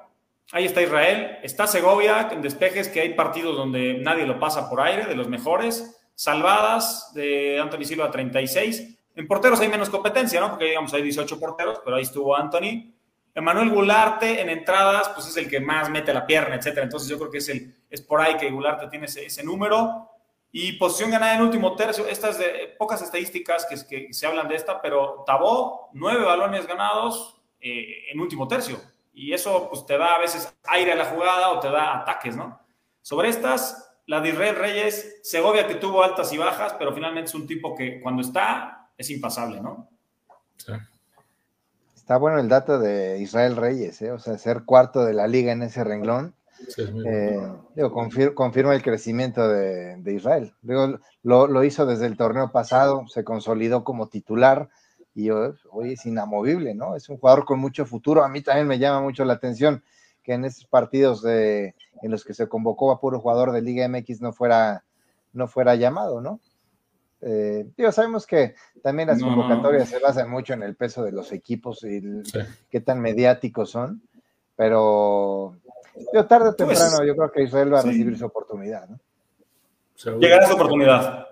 [0.52, 4.82] ahí está Israel, está Segovia en despejes, que hay partidos donde nadie lo pasa por
[4.82, 5.98] aire, de los mejores.
[6.16, 8.98] Salvadas de Anthony Silva 36.
[9.16, 10.50] En porteros hay menos competencia, ¿no?
[10.50, 12.94] Porque digamos hay 18 porteros, pero ahí estuvo Anthony.
[13.34, 16.84] Emanuel Gularte en entradas, pues es el que más mete la pierna, etcétera.
[16.84, 17.74] Entonces yo creo que es, el,
[18.08, 20.10] por ahí que Gularte tiene ese, número.
[20.52, 24.56] Y posición ganada en último tercio, estas de pocas estadísticas que, que se hablan de
[24.56, 28.78] esta, pero Tabó, nueve balones ganados eh, en último tercio.
[29.14, 32.36] Y eso pues te da a veces aire a la jugada o te da ataques,
[32.36, 32.60] ¿no?
[33.02, 37.36] Sobre estas, la de Israel Reyes, Segovia que tuvo altas y bajas, pero finalmente es
[37.36, 39.90] un tipo que cuando está es impasable, ¿no?
[40.58, 40.74] Sí.
[41.96, 44.12] Está bueno el dato de Israel Reyes, ¿eh?
[44.12, 46.36] o sea, ser cuarto de la liga en ese renglón
[47.06, 47.92] eh, digo,
[48.36, 50.54] confirma el crecimiento de, Israel.
[50.62, 54.70] Digo, lo, hizo desde el torneo pasado, se consolidó como titular
[55.14, 56.96] y hoy es inamovible, ¿no?
[56.96, 58.24] Es un jugador con mucho futuro.
[58.24, 59.84] A mí también me llama mucho la atención
[60.24, 63.88] que en esos partidos de, en los que se convocó a puro jugador de Liga
[63.88, 64.84] MX no fuera,
[65.34, 66.40] no fuera llamado, ¿no?
[67.22, 71.32] Eh, digo, sabemos que también las convocatorias se basan mucho en el peso de los
[71.32, 72.02] equipos y
[72.70, 74.02] qué tan mediáticos son,
[74.56, 75.56] pero
[76.14, 79.00] yo tarde o pues, temprano, yo creo que Israel va a recibir su oportunidad, ¿no?
[80.20, 81.28] Llegará su oportunidad.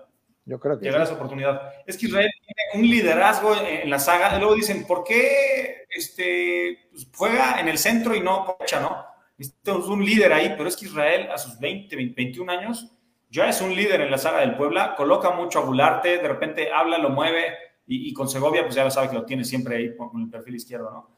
[0.50, 1.62] Yo creo que Llegará su oportunidad.
[1.86, 4.34] Es que Israel tiene un liderazgo en la saga.
[4.34, 9.04] Y luego dicen, ¿por qué este, pues, juega en el centro y no cocha, no?
[9.38, 12.90] Es un líder ahí, pero es que Israel a sus 20, 21 años
[13.30, 16.72] ya es un líder en la saga del Puebla, coloca mucho a Gularte, de repente
[16.72, 17.54] habla, lo mueve,
[17.86, 20.28] y, y, con Segovia, pues ya lo sabe que lo tiene siempre ahí con el
[20.28, 21.10] perfil izquierdo, ¿no?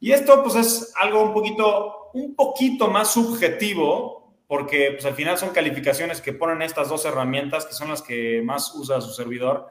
[0.00, 4.19] Y esto pues es algo un poquito, un poquito más subjetivo,
[4.50, 8.42] porque pues al final son calificaciones que ponen estas dos herramientas, que son las que
[8.44, 9.68] más usa su servidor.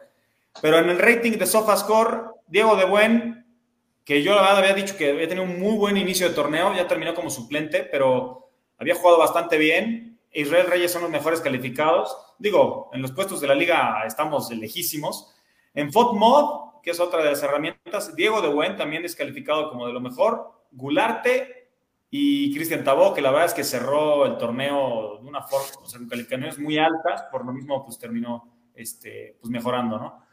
[0.62, 3.46] Pero en el rating de SofaScore, Diego de Buen,
[4.06, 6.74] que yo la verdad había dicho que había tenido un muy buen inicio de torneo,
[6.74, 10.18] ya terminó como suplente, pero había jugado bastante bien.
[10.32, 12.16] Israel Reyes son los mejores calificados.
[12.38, 15.36] Digo, en los puestos de la liga estamos lejísimos.
[15.74, 18.16] En FOTMOD, que es otra de las herramientas.
[18.16, 20.54] Diego de Buen también es calificado como de lo mejor.
[20.72, 21.59] Gularte
[22.12, 25.86] y Cristian Tabó, que la verdad es que cerró el torneo de una forma, o
[25.86, 30.26] sea, con calificaciones muy altas, por lo mismo pues terminó este, pues, mejorando, ¿no?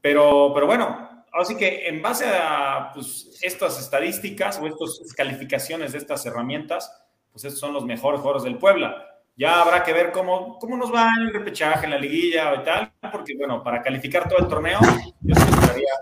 [0.00, 5.98] Pero, pero bueno, así que en base a pues, estas estadísticas o estas calificaciones de
[5.98, 6.90] estas herramientas,
[7.30, 9.08] pues estos son los mejores jugadores del Puebla.
[9.36, 12.64] Ya habrá que ver cómo, cómo nos va en el repechaje, en la liguilla y
[12.64, 14.78] tal, porque bueno, para calificar todo el torneo,
[15.20, 15.92] yo esperaría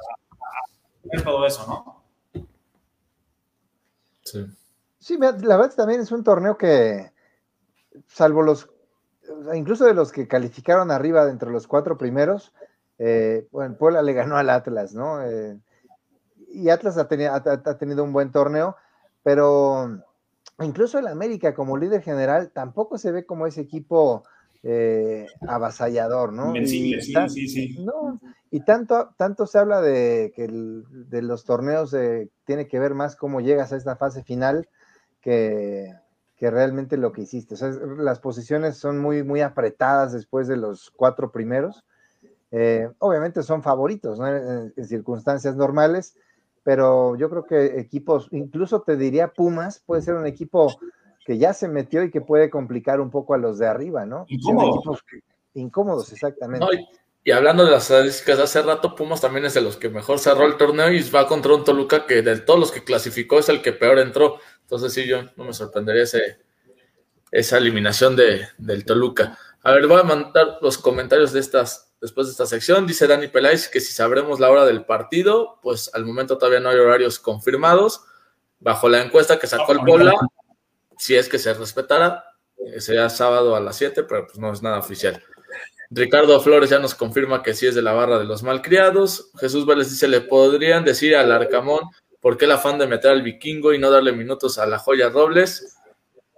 [1.03, 2.05] ver todo eso, ¿no?
[4.23, 4.47] Sí.
[5.01, 7.11] Sí, la verdad también es un torneo que,
[8.07, 8.71] salvo los,
[9.55, 12.53] incluso de los que calificaron arriba de entre los cuatro primeros,
[12.99, 15.25] eh, bueno, Puebla le ganó al Atlas, ¿no?
[15.25, 15.59] Eh,
[16.49, 18.77] y Atlas ha tenido, ha tenido un buen torneo,
[19.23, 20.03] pero
[20.61, 24.25] incluso el América como líder general tampoco se ve como ese equipo
[24.63, 26.55] eh, avasallador, ¿no?
[26.55, 27.87] y, sí, sí, sí.
[28.51, 31.97] y tanto, tanto se habla de que de los torneos
[32.45, 34.69] tiene que ver más cómo llegas a esta fase final
[35.21, 35.95] que,
[36.41, 37.55] que realmente lo que hiciste.
[37.55, 41.85] O sea, las posiciones son muy, muy apretadas después de los cuatro primeros.
[42.51, 44.27] Eh, obviamente son favoritos ¿no?
[44.27, 46.17] en, circunstancias normales,
[46.63, 50.75] pero yo creo que equipos, incluso te diría Pumas, puede ser un equipo
[51.25, 54.25] que ya se metió y que puede complicar un poco a los de arriba, ¿no?
[54.29, 55.05] Incómodos.
[55.55, 56.67] incómodos, exactamente.
[57.23, 60.47] y hablando de las estadísticas hace rato, Pumas también es de los que mejor cerró
[60.47, 63.63] el torneo y va contra un Toluca que de todos los que clasificó es el
[63.63, 64.39] que peor entró.
[64.71, 66.39] Entonces sí, yo no me sorprendería ese,
[67.33, 69.37] esa eliminación de, del Toluca.
[69.65, 72.87] A ver, voy a mandar los comentarios de estas, después de esta sección.
[72.87, 76.69] Dice Dani Peláez que si sabremos la hora del partido, pues al momento todavía no
[76.69, 78.05] hay horarios confirmados.
[78.61, 80.15] Bajo la encuesta que sacó el Puebla,
[80.97, 84.63] si es que se respetara, eh, sería sábado a las 7, pero pues no es
[84.63, 85.21] nada oficial.
[85.91, 89.33] Ricardo Flores ya nos confirma que sí es de la barra de los malcriados.
[89.41, 91.81] Jesús Vélez dice, le podrían decir al Arcamón
[92.21, 95.09] ¿Por qué el afán de meter al vikingo y no darle minutos a la joya
[95.09, 95.77] Robles?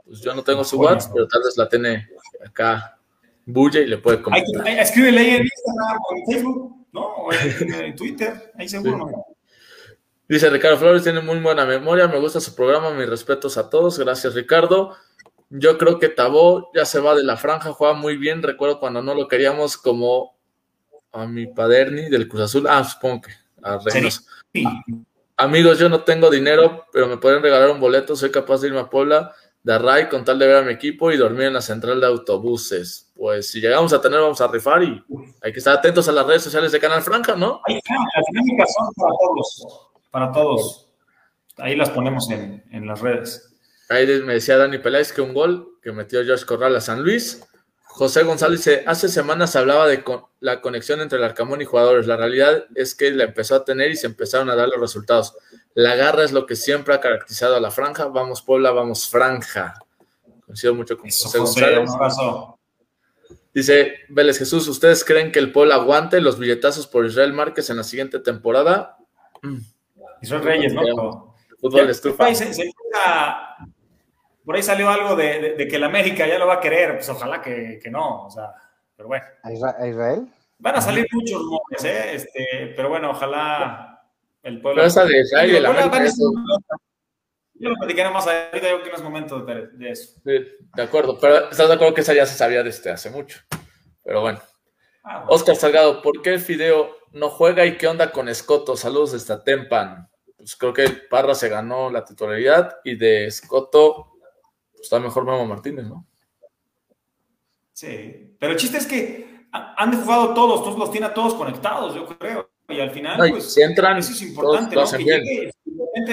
[0.05, 2.09] Pues yo no tengo su WhatsApp, pero tal vez la tiene
[2.45, 2.99] acá
[3.45, 4.67] Bulle y le puede comentar.
[4.69, 7.01] Escríbele ahí en Instagram o en Facebook, ¿no?
[7.01, 9.11] O en, Twitter, ahí seguro.
[10.29, 13.99] Dice Ricardo Flores, tiene muy buena memoria, me gusta su programa, mis respetos a todos,
[13.99, 14.97] gracias Ricardo.
[15.51, 19.03] Yo creo que Tabó ya se va de la franja, juega muy bien, recuerdo cuando
[19.03, 20.39] no lo queríamos como
[21.11, 24.23] a mi Paderni del Cruz Azul, ah, supongo que a Reynoso.
[24.55, 24.65] Sí.
[25.43, 28.15] Amigos, yo no tengo dinero, pero me pueden regalar un boleto.
[28.15, 31.11] Soy capaz de irme a Puebla de Array con tal de ver a mi equipo
[31.11, 33.11] y dormir en la central de autobuses.
[33.17, 35.05] Pues si llegamos a tener, vamos a rifar y
[35.43, 37.61] hay que estar atentos a las redes sociales de Canal Franca, ¿no?
[37.67, 40.89] Ahí las dinámicas son para todos, para todos.
[41.57, 43.53] Ahí las ponemos en, en las redes.
[43.89, 47.43] Ahí me decía Dani Peláez que un gol que metió George Corral a San Luis.
[47.95, 50.03] José González dice, hace semanas hablaba de
[50.41, 52.07] la conexión entre el Arcamón y jugadores.
[52.07, 55.37] La realidad es que la empezó a tener y se empezaron a dar los resultados.
[55.75, 58.07] La garra es lo que siempre ha caracterizado a la franja.
[58.07, 59.75] Vamos Puebla, vamos franja.
[60.47, 61.91] Coincido mucho con José, González.
[63.53, 67.77] Dice Vélez Jesús, ¿ustedes creen que el Puebla aguante los billetazos por Israel Márquez en
[67.77, 68.97] la siguiente temporada?
[70.23, 71.37] Israel Reyes, ¿no?
[71.61, 72.27] Fútbol estufa.
[74.45, 77.41] Por ahí salió algo de, que el América ya lo va a querer, pues ojalá
[77.41, 78.53] que, no, o sea,
[78.97, 79.25] pero bueno.
[79.43, 79.53] ¿A
[79.87, 80.27] Israel?
[80.59, 82.15] Van a salir muchos rumores, ¿eh?
[82.15, 84.03] Este, pero bueno, ojalá
[84.43, 84.77] el pueblo.
[84.77, 86.05] Pero esa de Israel y el América.
[87.55, 90.21] Yo lo platicaré más ahorita, yo creo que no es momento de, de eso.
[90.25, 90.33] Sí,
[90.75, 93.39] de acuerdo, pero estás de acuerdo que esa ya se sabía desde hace mucho.
[94.03, 94.41] Pero bueno.
[95.05, 98.77] Ah, Oscar Salgado, ¿por qué Fideo no juega y qué onda con Escoto?
[98.77, 100.09] Saludos desde Tempan.
[100.37, 104.12] Pues creo que Parra se ganó la titularidad y de Escoto
[104.83, 106.05] está mejor Memo Martínez, ¿no?
[107.73, 111.95] Sí, pero el chiste es que han jugado todos, todos los tiene a todos conectados,
[111.95, 112.51] yo creo.
[112.69, 114.85] Y al final, pues, si entran, eso es importante, ¿no?
[114.91, 115.53] Que llegue,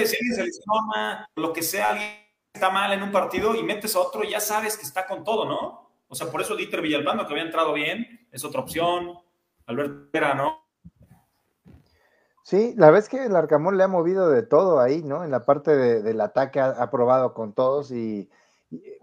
[0.05, 2.09] si alguien se lesiona, lo que sea, alguien
[2.53, 5.45] está mal en un partido y metes a otro, ya sabes que está con todo,
[5.45, 5.89] ¿no?
[6.07, 9.13] O sea, por eso Dieter Villalpando, que había entrado bien, es otra opción.
[9.67, 10.65] Alberto Vera, ¿no?
[12.43, 15.23] Sí, la verdad es que el Arcamón le ha movido de todo ahí, ¿no?
[15.23, 18.27] En la parte del ataque ha probado con todos y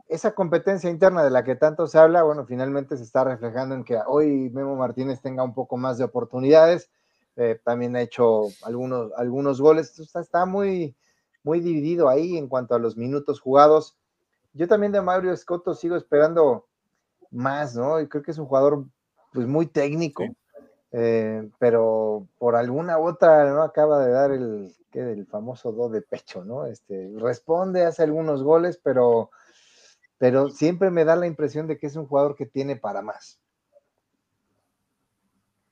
[0.08, 3.84] esa competencia interna de la que tanto se habla, bueno, finalmente se está reflejando en
[3.84, 6.90] que hoy Memo Martínez tenga un poco más de oportunidades.
[7.36, 9.98] Eh, también ha hecho algunos, algunos goles.
[9.98, 10.96] Está, está, muy,
[11.42, 13.96] muy dividido ahí en cuanto a los minutos jugados.
[14.52, 16.66] Yo también de Mario Escoto sigo esperando
[17.30, 18.00] más, ¿no?
[18.00, 18.86] Y creo que es un jugador
[19.32, 20.24] pues muy técnico,
[20.92, 26.44] eh, pero por alguna otra no acaba de dar el, el famoso do de pecho,
[26.44, 26.64] ¿no?
[26.64, 29.30] Este, responde, hace algunos goles, pero
[30.18, 33.40] pero siempre me da la impresión de que es un jugador que tiene para más.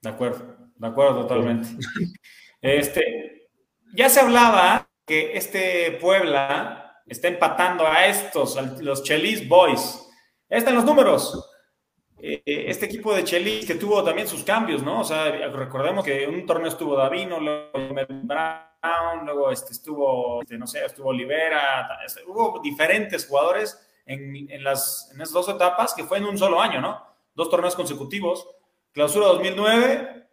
[0.03, 1.69] De acuerdo, de acuerdo totalmente.
[2.67, 3.51] Este,
[3.95, 10.09] ya se hablaba que este Puebla está empatando a estos, a los Chelis Boys.
[10.49, 11.51] Ahí están los números.
[12.19, 15.01] Eh, este equipo de Chelis que tuvo también sus cambios, ¿no?
[15.01, 17.71] O sea, recordemos que en un torneo estuvo Davino, luego
[18.23, 21.87] Brown, luego este, estuvo, este, no sé, estuvo Olivera,
[22.27, 26.81] hubo diferentes jugadores en, las, en esas dos etapas, que fue en un solo año,
[26.81, 27.02] ¿no?
[27.35, 28.46] Dos torneos consecutivos.
[28.92, 30.27] Clausura 2009,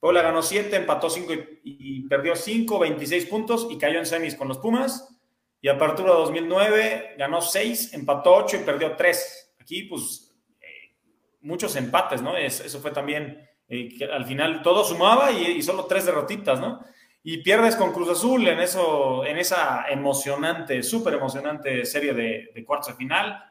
[0.00, 1.32] Puebla ganó 7, empató 5
[1.64, 5.12] y, perdió 5, 26 puntos y cayó en semis con los Pumas.
[5.60, 9.54] Y Apertura 2009 ganó 6, empató 8 y perdió 3.
[9.60, 10.94] Aquí, pues, eh,
[11.40, 12.36] muchos empates, ¿no?
[12.36, 16.80] eso fue también, eh, al final todo sumaba y, y solo tres derrotitas, ¿no?
[17.28, 22.64] Y pierdes con Cruz Azul en, eso, en esa emocionante, súper emocionante serie de, de,
[22.64, 23.42] cuartos de final.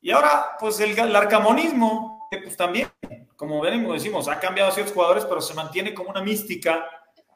[0.00, 2.88] Y ahora, pues el, arcamonismo, que pues también,
[3.34, 6.88] como venimos, decimos, ha cambiado a ciertos jugadores, pero se mantiene como una mística.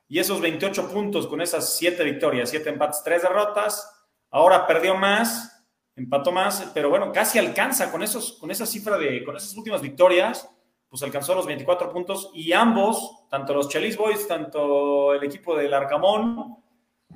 [0.06, 3.92] Y esos 28 puntos con esas 7 victorias, 7 empates, 3 derrotas,
[4.30, 5.52] ahora perdió más
[5.96, 9.82] empató más, pero bueno, casi alcanza con, esos, con esa cifra de, con esas últimas
[9.82, 10.48] victorias,
[10.88, 15.74] pues alcanzó los 24 puntos y ambos, tanto los Chelis Boys, tanto el equipo del
[15.74, 16.56] Arcamón,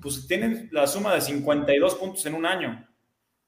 [0.00, 2.88] pues tienen la suma de 52 puntos en un año,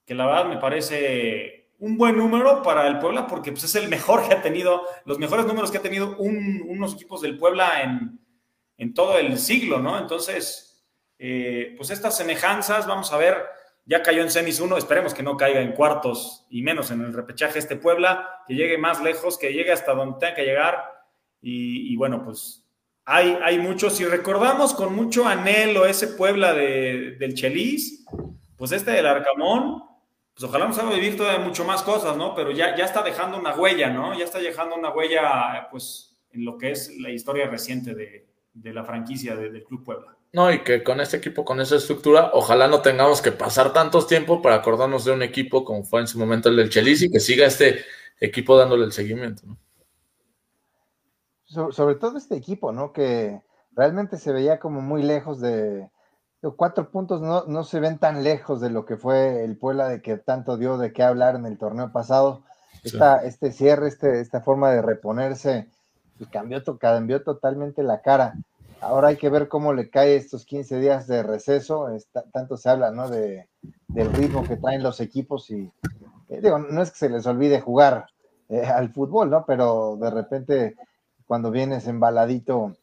[0.07, 3.89] que la verdad me parece un buen número para el Puebla porque pues, es el
[3.89, 8.21] mejor que ha tenido, los mejores números que ha tenido unos equipos del Puebla en,
[8.79, 9.99] en todo el siglo, ¿no?
[9.99, 10.87] Entonces,
[11.19, 13.45] eh, pues estas semejanzas, vamos a ver,
[13.87, 17.13] ya cayó en semis uno, esperemos que no caiga en cuartos y menos en el
[17.13, 20.83] repechaje este Puebla, que llegue más lejos, que llegue hasta donde tenga que llegar
[21.47, 22.65] y, bueno, pues
[23.05, 28.07] hay, hay muchos, si recordamos con mucho anhelo ese Puebla de, del Chelis,
[28.57, 29.83] pues este del Arcamón,
[30.33, 32.35] pues ojalá nos haga vivir todavía mucho más cosas, ¿no?
[32.35, 34.19] Pero ya, ya está dejando una huella, ¿no?
[34.19, 38.73] Ya está dejando una huella, pues, en lo que es la historia reciente de, de
[38.73, 40.17] la franquicia del Club Puebla.
[40.35, 44.09] No, y que con este equipo, con esa estructura, ojalá no tengamos que pasar tantos
[44.09, 47.11] tiempo para acordarnos de un equipo como fue en su momento el del Chelis y
[47.11, 47.85] que siga este
[48.19, 49.45] equipo dándole el seguimiento.
[51.47, 52.93] sobre todo este equipo, ¿no?
[52.93, 53.43] Que
[53.77, 55.89] realmente se veía como muy lejos de...
[56.57, 60.03] Cuatro puntos no, no se ven tan lejos de lo que fue el Puebla de
[60.03, 62.43] que tanto dio de qué hablar en el torneo pasado.
[62.83, 65.69] Este cierre, este, esta forma de reponerse,
[66.19, 68.35] pues cambió, cambió totalmente la cara.
[68.85, 71.89] Ahora hay que ver cómo le cae estos 15 días de receso.
[72.33, 73.09] tanto se habla, ¿no?
[73.09, 73.49] De,
[73.89, 75.73] del ritmo que traen los equipos y,
[76.29, 78.07] eh, digo, no es que se les olvide jugar
[78.49, 79.47] eh, al fútbol, ¿no?
[79.47, 80.77] Pero de repente,
[81.27, 82.77] cuando vienes embaladito,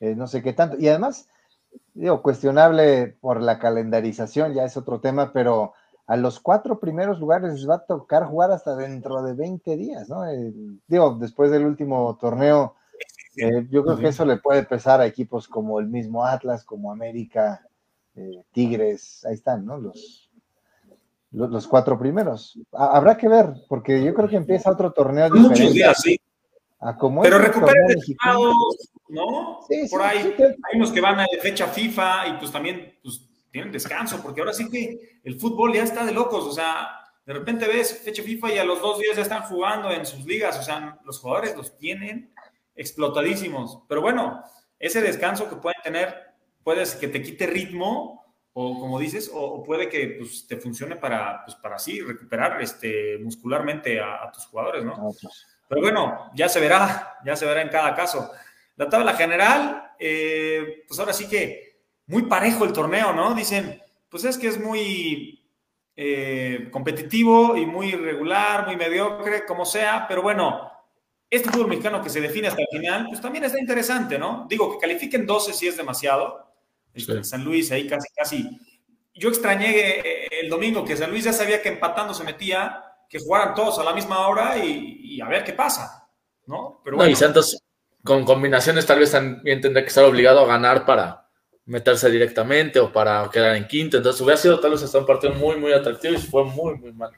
[0.00, 0.76] eh, no sé qué tanto.
[0.78, 1.28] Y además,
[1.94, 5.74] digo, cuestionable por la calendarización, ya es otro tema, pero
[6.06, 10.08] a los cuatro primeros lugares les va a tocar jugar hasta dentro de 20 días,
[10.10, 10.22] ¿no?
[10.86, 12.74] digo, después del último torneo
[13.36, 16.92] eh, yo creo que eso le puede pesar a equipos como el mismo Atlas, como
[16.92, 17.66] América,
[18.16, 19.78] eh, Tigres, ahí están, ¿no?
[19.78, 20.30] Los,
[21.30, 22.58] los, cuatro primeros.
[22.72, 25.60] habrá que ver, porque yo creo que empieza otro torneo diferente.
[25.60, 26.20] Muchos días, sí.
[27.22, 28.54] Pero recupera resultados,
[29.08, 29.60] ¿no?
[29.68, 33.72] Sí, Por ahí hay unos que van a fecha FIFA y pues también pues, tienen
[33.72, 36.88] descanso, porque ahora sí que el fútbol ya está de locos, o sea,
[37.24, 40.26] de repente ves fecha FIFA y a los dos días ya están jugando en sus
[40.26, 42.34] ligas, o sea, los jugadores los tienen
[42.74, 43.80] explotadísimos.
[43.88, 44.42] Pero bueno,
[44.78, 46.14] ese descanso que pueden tener,
[46.62, 51.44] puede que te quite ritmo, o como dices, o, puede que pues, te funcione para,
[51.44, 55.12] pues, para así recuperar este, muscularmente a, tus jugadores, ¿no?
[55.68, 58.30] Pero bueno, ya se verá, ya se verá en cada caso.
[58.76, 63.34] La tabla general, eh, pues ahora sí que muy parejo el torneo, ¿no?
[63.34, 65.44] Dicen, pues es que es muy
[65.96, 70.70] eh, competitivo y muy irregular, muy mediocre, como sea, pero bueno,
[71.34, 74.46] este fútbol mexicano que se define hasta el final, pues también está interesante, ¿no?
[74.48, 76.52] Digo, que califiquen 12 si es demasiado.
[76.92, 78.60] Este, San Luis ahí casi, casi.
[79.14, 83.18] Yo extrañé eh, el domingo que San Luis ya sabía que empatando se metía, que
[83.18, 86.08] jugaran todos a la misma hora y, a ver qué pasa,
[86.46, 86.80] ¿no?
[86.84, 87.08] Pero bueno.
[87.08, 87.58] No, y Santos
[88.02, 91.26] con combinaciones tal vez también tendría que estar obligado a ganar para
[91.66, 93.96] meterse directamente o para quedar en quinto.
[93.96, 96.92] Entonces hubiera sido tal vez hasta un partido muy, muy atractivo y fue muy, muy
[96.92, 97.10] mal.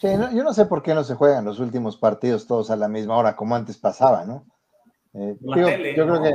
[0.00, 2.88] Sí, yo no sé por qué no se juegan los últimos partidos todos a la
[2.88, 4.46] misma hora, como antes pasaba, ¿no?
[5.12, 5.54] Eh, yo
[6.06, 6.32] creo que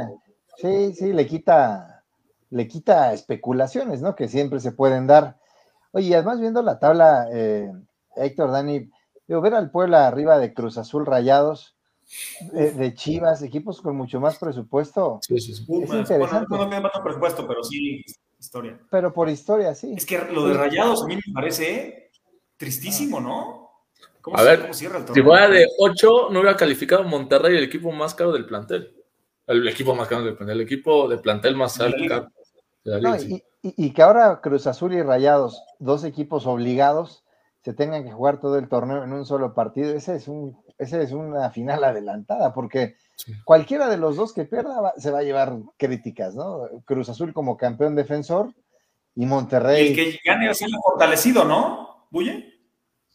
[0.57, 2.03] sí, sí, le quita,
[2.51, 4.15] le quita especulaciones, ¿no?
[4.15, 5.39] Que siempre se pueden dar.
[5.91, 7.71] Oye, además viendo la tabla, eh,
[8.15, 8.91] Héctor, Dani,
[9.27, 11.75] digo, ver al Puebla arriba de Cruz Azul Rayados,
[12.51, 15.17] de Chivas, equipos con mucho más presupuesto.
[15.21, 15.65] Sí, sí, sí.
[15.81, 16.45] Es interesante.
[16.49, 18.03] Bueno, no tiene más presupuesto, pero sí
[18.37, 18.79] historia.
[18.91, 19.95] Pero por historia, sí.
[19.97, 22.04] Es que lo de Rayados a mí me parece
[22.57, 23.65] Tristísimo, ¿no?
[24.33, 28.45] a ver, si fuera de 8, no hubiera calificado Monterrey el equipo más caro del
[28.45, 28.95] plantel.
[29.47, 32.31] El equipo más caro del plantel, el equipo de plantel más caro.
[33.61, 37.23] y, que ahora Cruz Azul y Rayados, dos equipos obligados,
[37.63, 41.01] se tengan que jugar todo el torneo en un solo partido, ese es, un, ese
[41.01, 42.95] es una final adelantada, porque
[43.43, 46.67] cualquiera de los dos que pierda se va a llevar críticas, ¿no?
[46.85, 48.53] Cruz Azul como campeón defensor
[49.15, 49.87] y Monterrey.
[49.87, 51.84] Y el que gane así fortalecido, ¿no?
[52.15, 52.45] ¿Buye?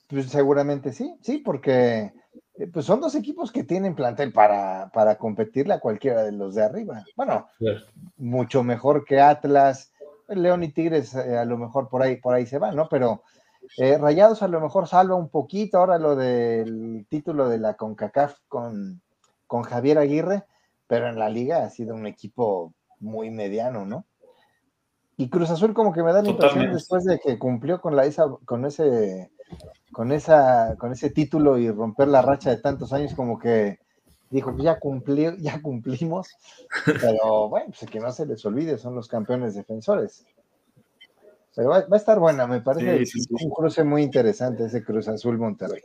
[0.09, 2.13] Pues seguramente sí, sí, porque
[2.59, 6.55] eh, pues son dos equipos que tienen plantel para, para competirle a cualquiera de los
[6.55, 7.03] de arriba.
[7.17, 7.49] Bueno,
[8.19, 9.91] mucho mejor que Atlas,
[10.29, 12.91] León y Tigres eh, a lo mejor por ahí, por ahí se van, ¿no?
[12.91, 13.23] Pero
[13.79, 18.37] eh, Rayados a lo mejor salva un poquito ahora lo del título de la CONCACAF
[18.49, 19.01] con,
[19.47, 20.45] con Javier Aguirre,
[20.87, 24.05] pero en la liga ha sido un equipo muy mediano, ¿no?
[25.21, 28.07] Y Cruz Azul como que me da la impresión después de que cumplió con la
[28.07, 29.31] esa, con ese
[29.93, 33.81] con esa con ese título y romper la racha de tantos años como que
[34.31, 36.35] dijo que ya cumplí, ya cumplimos,
[36.87, 40.25] pero bueno, pues que no se les olvide, son los campeones defensores.
[41.55, 43.45] Pero va, va a estar buena, me parece Sí, sí, sí.
[43.45, 45.83] un cruce muy interesante ese Cruz Azul Monterrey.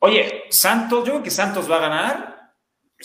[0.00, 2.52] Oye, Santos, yo creo que Santos va a ganar.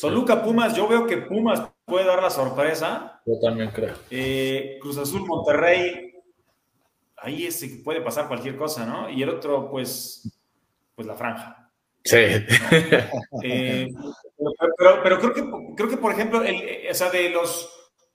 [0.01, 3.21] Toluca Pumas, yo veo que Pumas puede dar la sorpresa.
[3.25, 3.95] Yo también creo.
[4.09, 6.13] Eh, Cruz Azul Monterrey,
[7.17, 9.09] ahí es que puede pasar cualquier cosa, ¿no?
[9.09, 10.29] Y el otro, pues,
[10.95, 11.69] pues la franja.
[12.03, 12.15] Sí.
[13.43, 13.89] Eh,
[14.37, 15.43] pero, pero- pero creo que,
[15.75, 17.69] creo que por ejemplo, el, o sea, de los,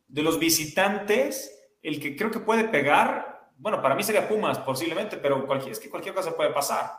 [0.09, 1.51] de los visitantes,
[1.83, 5.79] el que creo que puede pegar, bueno, para mí sería Pumas posiblemente, pero cualquier, es
[5.81, 6.91] que cualquier cosa puede pasar.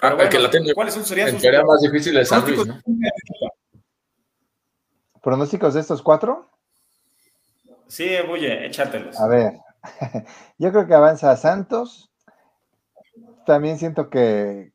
[0.00, 2.66] Ah, el que la tiene ¿Cuáles son, serían sus más difícil es San Luis?
[2.66, 2.80] ¿no?
[5.24, 6.50] ¿Pronósticos de estos cuatro?
[7.86, 9.18] Sí, oye, échatelos.
[9.18, 9.54] A ver,
[10.58, 12.12] yo creo que avanza Santos.
[13.46, 14.74] También siento que,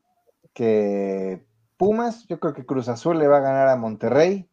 [0.55, 1.45] que
[1.77, 4.49] Pumas, yo creo que Cruz Azul le va a ganar a Monterrey.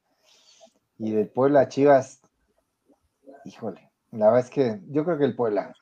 [0.99, 2.21] Y de Puebla a Chivas,
[3.47, 5.75] híjole, la verdad es que yo creo que el Puebla.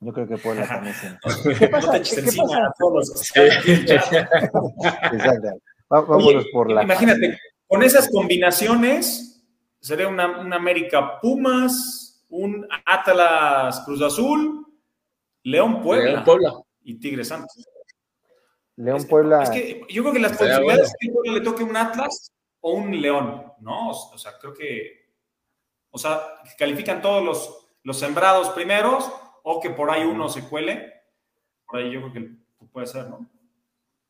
[0.00, 0.64] Yo creo que Puebla.
[5.12, 5.48] Exacto.
[5.88, 6.82] Vámonos Oye, por la.
[6.82, 7.38] Imagínate,
[7.74, 9.44] con esas combinaciones
[9.80, 14.66] sería una, un América Pumas, un Atlas Cruz Azul,
[15.42, 16.52] León Puebla, León, Puebla.
[16.82, 17.66] y Tigre Santos.
[18.76, 19.42] León Es- Puebla.
[19.42, 20.82] Es que yo creo que las posibilidades bueno.
[20.82, 23.90] es que Puebla le toque un Atlas o un León, ¿no?
[23.90, 25.04] O sea, creo que.
[25.90, 29.12] O sea, que califican todos los, los sembrados primeros
[29.44, 30.92] o que por ahí uno se cuele.
[31.66, 33.30] Por ahí yo creo que puede ser, ¿no?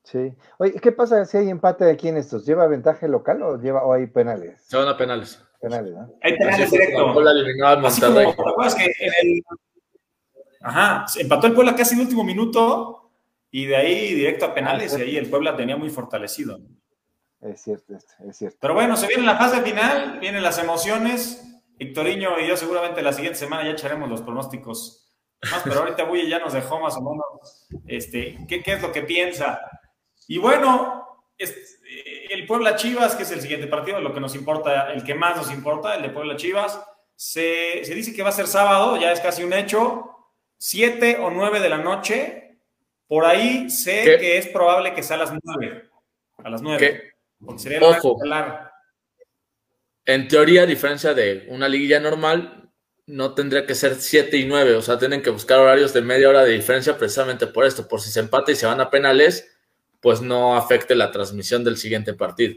[0.04, 0.34] Sí.
[0.58, 2.44] Oye, ¿qué pasa si hay empate aquí en estos?
[2.44, 4.62] ¿Lleva ventaja local o lleva o hay penales?
[4.66, 5.42] Se van a penales.
[5.60, 6.12] Penales, ¿no?
[6.22, 7.12] Hay penales directo.
[7.14, 8.36] Puebla eliminó al Así como, Monterrey.
[8.36, 9.42] ¿te acuerdas que en el...
[10.60, 13.10] Ajá, se empató el Puebla casi en el último minuto
[13.50, 16.58] y de ahí directo a penales Ah, y ahí el Puebla tenía muy fortalecido.
[17.40, 18.58] Es cierto, es, es cierto.
[18.60, 21.62] Pero bueno, se viene la fase final, vienen las emociones.
[21.78, 25.04] Victoriño y yo seguramente la siguiente semana ya echaremos los pronósticos
[25.50, 28.92] más, pero ahorita Buye ya nos dejó más o menos este, ¿qué, qué es lo
[28.92, 29.60] que piensa.
[30.28, 34.34] Y bueno, es- eh, el Puebla Chivas, que es el siguiente partido, lo que nos
[34.34, 36.80] importa, el que más nos importa, el de Puebla Chivas,
[37.16, 40.10] se, se dice que va a ser sábado, ya es casi un hecho,
[40.58, 42.58] 7 o 9 de la noche.
[43.06, 44.18] Por ahí sé ¿Qué?
[44.18, 45.90] que es probable que sea a las 9.
[46.38, 46.78] A las 9.
[46.78, 47.12] ¿Qué?
[47.44, 48.18] Porque sería Ojo.
[50.06, 52.70] En teoría, a diferencia de una liguilla normal,
[53.06, 54.74] no tendría que ser 7 y 9.
[54.74, 57.86] O sea, tienen que buscar horarios de media hora de diferencia precisamente por esto.
[57.88, 59.53] Por si se empata y se van a penales,
[60.04, 62.54] pues no afecte la transmisión del siguiente partido.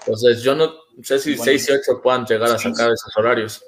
[0.00, 1.46] Entonces, yo no sé si Igual.
[1.46, 3.64] 6 y 8 puedan llegar a sacar esos horarios.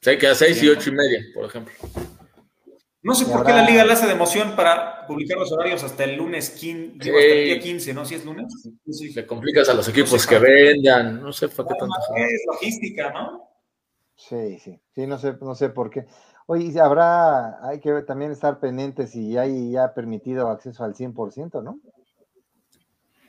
[0.00, 1.74] Sé que a 6 y 8 y media, por ejemplo.
[3.02, 6.04] No sé por qué la liga le hace de emoción para publicar los horarios hasta
[6.04, 8.04] el lunes 15, digo, hasta el día 15, ¿no?
[8.04, 8.46] Si es lunes.
[8.88, 9.12] Sí.
[9.14, 11.20] Le complicas a los equipos No sé, que vendan.
[11.20, 11.96] No sé para qué tanto.
[12.14, 13.50] Es logística, ¿no?
[14.14, 16.06] Sí, sí, sí, no sé, no sé por qué.
[16.50, 21.60] Oye, y habrá, hay que también estar pendientes si hay ya permitido acceso al 100%,
[21.62, 21.78] ¿no?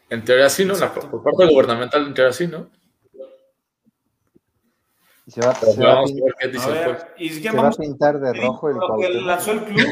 [0.09, 0.73] En teoría sí, ¿no?
[0.77, 2.69] La- por parte gubernamental, en teoría sí, ¿no?
[5.25, 6.73] Y se va, Pero se va a vamos a pin- ver qué A dice el
[6.75, 7.05] ver, juez.
[7.17, 9.27] y si se va a pintar de rojo el con lo que Cuauhtémoc.
[9.27, 9.85] lanzó el club,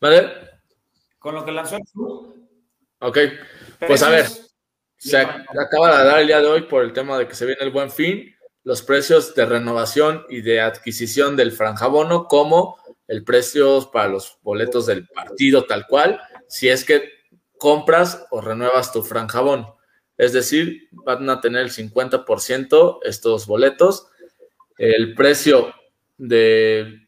[0.00, 0.32] ¿Vale?
[1.18, 2.48] con lo que lanzó el club.
[3.00, 3.18] Ok.
[3.86, 4.26] Pues a ver,
[4.96, 7.44] se ac- acaba de dar el día de hoy por el tema de que se
[7.44, 8.33] viene el buen fin,
[8.64, 14.86] los precios de renovación y de adquisición del franjabono, como el precio para los boletos
[14.86, 17.10] del partido tal cual, si es que
[17.58, 19.76] compras o renuevas tu franjabono.
[20.16, 24.08] Es decir, van a tener el 50% estos boletos.
[24.78, 25.72] El precio
[26.16, 27.00] de-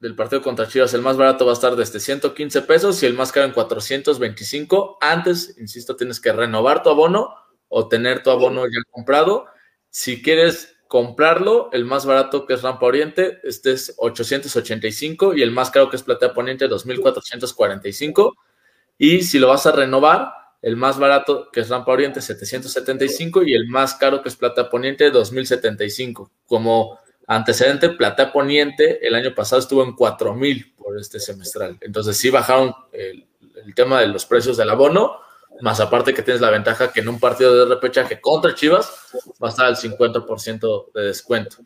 [0.00, 3.14] del partido contra Chivas, el más barato va a estar desde 115 pesos y el
[3.14, 4.98] más caro en 425.
[5.00, 7.34] Antes, insisto, tienes que renovar tu abono
[7.68, 9.46] o tener tu abono ya comprado.
[9.90, 15.50] Si quieres comprarlo, el más barato que es Rampa Oriente, este es 885 y el
[15.50, 18.36] más caro que es Platea Poniente, 2445.
[18.98, 23.54] Y si lo vas a renovar, el más barato que es Rampa Oriente, 775 y
[23.54, 26.30] el más caro que es Platea Poniente, 2075.
[26.44, 31.78] Como antecedente, Platea Poniente el año pasado estuvo en 4000 por este semestral.
[31.80, 35.20] Entonces sí bajaron el tema de los precios del abono,
[35.62, 38.92] más aparte que tienes la ventaja que en un partido de repechaje contra Chivas
[39.42, 41.58] va a estar al 50% de descuento.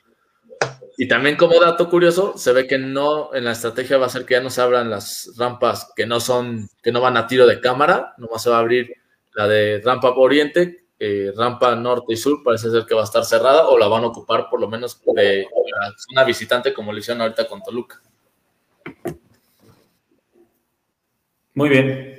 [0.99, 4.27] Y también como dato curioso, se ve que no, en la estrategia va a ser
[4.27, 7.47] que ya no se abran las rampas que no son, que no van a tiro
[7.47, 8.93] de cámara, nomás se va a abrir
[9.35, 13.25] la de rampa oriente, eh, rampa norte y sur, parece ser que va a estar
[13.25, 16.99] cerrada o la van a ocupar por lo menos de la zona visitante como lo
[16.99, 18.01] hicieron ahorita con Toluca.
[21.55, 22.16] Muy bien.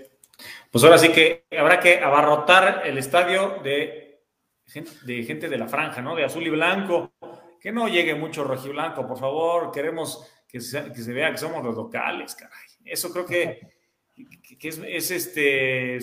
[0.71, 4.21] Pues ahora sí que habrá que abarrotar el estadio de,
[5.03, 6.15] de gente de la franja, ¿no?
[6.15, 7.13] De azul y blanco.
[7.59, 12.35] que no llegue mucho rojiblanco, por favor, queremos que se, vea que somos los locales,
[12.35, 12.67] caray.
[12.85, 13.59] Eso creo que,
[14.61, 15.99] es, este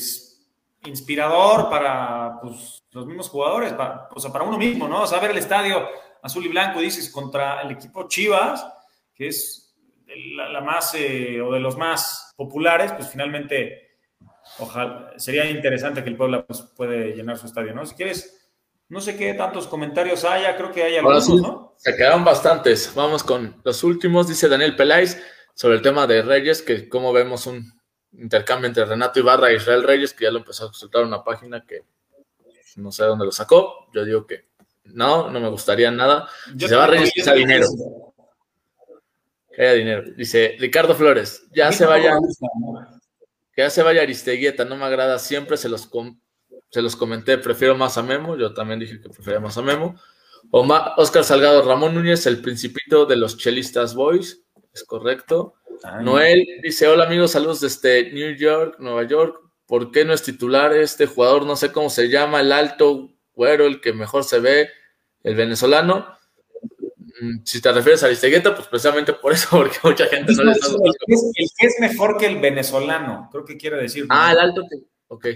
[0.84, 5.02] inspirador para pues, los mismos jugadores, para, o sea, para uno mismo, ¿no?
[5.02, 5.88] O sea, ver el estadio
[6.22, 8.66] azul y blanco, dices, contra el equipo Chivas,
[9.14, 9.74] que es
[10.06, 13.83] la, más, eh, o de los más populares, pues finalmente,
[14.58, 17.86] ojalá, sería interesante que el Puebla pues, puede llenar su estadio, ¿no?
[17.86, 18.44] Si quieres
[18.88, 21.74] no sé qué tantos comentarios haya, creo que hay algunos, ¿no?
[21.78, 22.92] Se quedaron bastantes.
[22.94, 25.20] Vamos con los últimos, dice Daniel Peláez,
[25.54, 27.72] sobre el tema de Reyes, que como vemos un
[28.12, 31.64] intercambio entre Renato Ibarra e Israel Reyes, que ya lo empezó a consultar una página
[31.64, 31.82] que
[32.76, 33.88] no sé dónde lo sacó.
[33.92, 34.48] Yo digo que
[34.84, 36.28] no, no me gustaría nada.
[36.58, 37.66] se va Reyes, que sea dinero.
[39.52, 40.02] Que haya dinero.
[40.16, 42.16] Dice Ricardo Flores, ya se vaya.
[43.54, 45.88] Que ya se vaya Aristeguieta, no me agrada, siempre se los
[46.70, 49.94] se los comenté, prefiero más a Memo, yo también dije que prefería más a Memo.
[50.50, 55.54] Oscar Salgado, Ramón Núñez, el principito de los Chelistas Boys, es correcto.
[56.02, 59.40] Noel dice, hola amigos, saludos desde New York, Nueva York.
[59.66, 61.46] ¿Por qué no es titular este jugador?
[61.46, 64.70] No sé cómo se llama, el alto, güero, el que mejor se ve,
[65.22, 66.13] el venezolano.
[67.20, 70.52] Mm, si te refieres a Aristegueta, pues precisamente por eso, porque mucha gente no, le
[70.52, 74.06] está El que es mejor que el venezolano, creo que quiere decir.
[74.08, 74.62] Ah, el alto,
[75.08, 75.26] ok.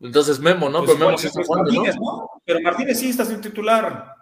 [0.00, 0.84] Entonces Memo, ¿no?
[0.84, 2.30] Pues pero Memo sí está jugando, ¿no?
[2.44, 4.14] Pero Martínez sí está sin titular.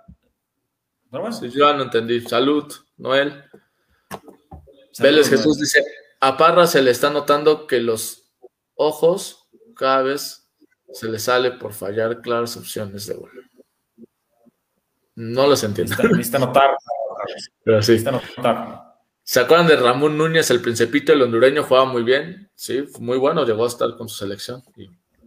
[1.11, 2.21] Pero Sí, yo no entendí.
[2.23, 3.45] Salud, Noel.
[4.99, 5.85] Vélez Jesús dice,
[6.21, 8.33] a Parra se le está notando que los
[8.75, 10.49] ojos cada vez
[10.93, 13.31] se le sale por fallar claras opciones de gol.
[15.17, 15.95] No los entiendo.
[16.03, 16.77] Necesita notar.
[17.63, 18.03] Pero sí.
[18.03, 18.95] notar.
[19.23, 21.63] ¿Se acuerdan de Ramón Núñez, el principito, el hondureño?
[21.63, 24.63] Jugaba muy bien, sí, muy bueno, llegó a estar con su selección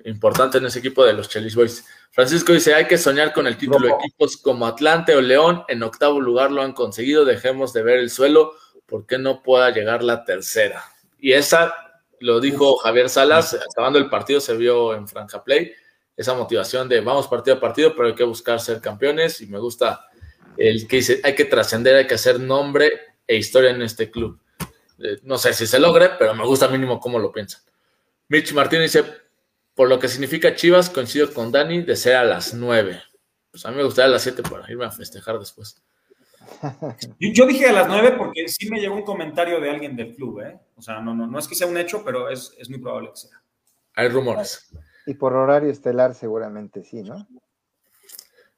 [0.08, 1.86] importante en ese equipo de los Chelis Boys.
[2.12, 3.88] Francisco dice, hay que soñar con el título.
[4.00, 7.26] Equipos como Atlante o León en octavo lugar lo han conseguido.
[7.26, 8.54] Dejemos de ver el suelo.
[8.86, 10.82] porque no pueda llegar la tercera?
[11.20, 11.74] Y esa
[12.22, 15.74] lo dijo Javier Salas, acabando el partido se vio en Franja Play,
[16.18, 19.60] esa motivación de vamos partido a partido, pero hay que buscar ser campeones y me
[19.60, 20.08] gusta
[20.58, 22.92] el que dice, hay que trascender, hay que hacer nombre
[23.28, 24.40] e historia en este club.
[25.00, 27.62] Eh, no sé si se logre, pero me gusta mínimo cómo lo piensan.
[28.30, 29.08] Mitch Martínez dice,
[29.76, 33.00] por lo que significa Chivas, coincido con Dani de ser a las 9.
[33.52, 35.80] Pues a mí me gustaría a las 7 para irme a festejar después.
[37.20, 40.42] Yo, dije a las 9 porque sí me llegó un comentario de alguien del club,
[40.42, 40.60] ¿eh?
[40.76, 43.12] O sea, no, no, no es que sea un hecho, pero es, es muy probable
[43.12, 43.42] que sea.
[43.94, 44.70] Hay rumores.
[45.08, 47.28] Y por horario estelar seguramente sí, ¿no?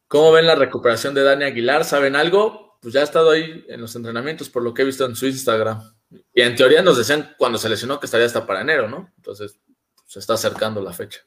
[0.07, 1.85] ¿Cómo ven la recuperación de Dani Aguilar?
[1.85, 2.79] ¿Saben algo?
[2.81, 5.27] Pues ya ha estado ahí en los entrenamientos, por lo que he visto en su
[5.27, 5.79] Instagram.
[6.33, 9.13] Y en teoría nos decían cuando se lesionó que estaría hasta para enero, ¿no?
[9.17, 9.59] Entonces,
[10.05, 11.21] se está acercando la fecha.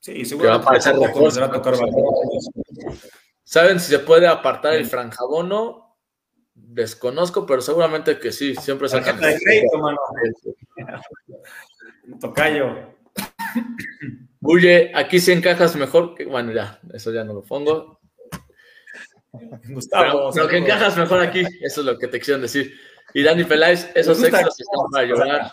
[0.00, 1.74] Sí, seguramente va a tocar
[3.44, 5.98] ¿Saben si se puede apartar el franjabono?
[6.54, 9.20] Desconozco, pero seguramente que sí, siempre sacan.
[9.20, 9.98] de crédito, mano.
[12.18, 12.92] Tocayo.
[14.40, 16.24] Bulle, aquí sí encajas mejor que.
[16.24, 18.00] Bueno, ya, eso ya no lo pongo.
[19.68, 20.30] Gustavo.
[20.34, 22.74] Lo que encajas mejor aquí, eso es lo que te quisieron decir.
[23.14, 25.52] Y Dani Peláez, esos extras están para llorar.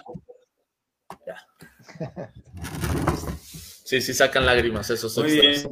[3.83, 5.67] Sí, sí sacan lágrimas esos extras.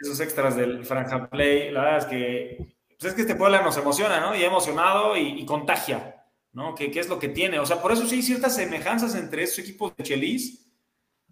[0.00, 3.76] Esos extras del Franja Play, la verdad es que pues es que este Puebla nos
[3.76, 4.32] emociona, ¿no?
[4.32, 6.21] Y emocionado y, contagia,
[6.52, 6.74] ¿no?
[6.74, 7.58] ¿Qué, es lo que tiene?
[7.58, 10.66] O sea, por eso sí hay ciertas semejanzas entre estos equipos de Chelis,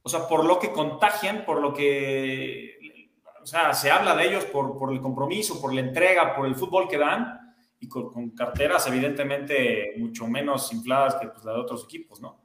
[0.03, 3.11] o sea, por lo que contagian, por lo que,
[3.43, 6.57] o sea, se habla de ellos por, por el compromiso, por la entrega, por el
[6.57, 7.39] fútbol que dan,
[7.81, 12.39] y con, carteras evidentemente mucho menos infladas que pues, la de otros equipos, ¿no?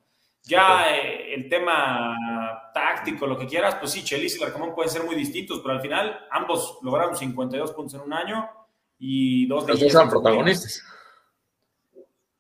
[0.44, 5.04] Ya eh, el tema táctico, lo que quieras, pues sí, Chelis y Larcamón pueden ser
[5.04, 8.48] muy distintos, pero al final ambos lograron 52 puntos en un año
[9.00, 10.84] y dos de Los dos son protagonistas.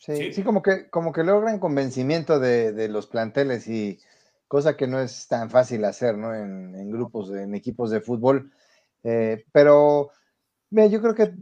[0.06, 4.00] Sí, sí, como, que, como que logran convencimiento de, los planteles y
[4.48, 6.36] cosa que no es tan fácil hacer, ¿no?
[6.36, 8.52] En, grupos, en equipos de fútbol.
[9.04, 10.12] Eh, pero
[10.70, 11.34] yo creo que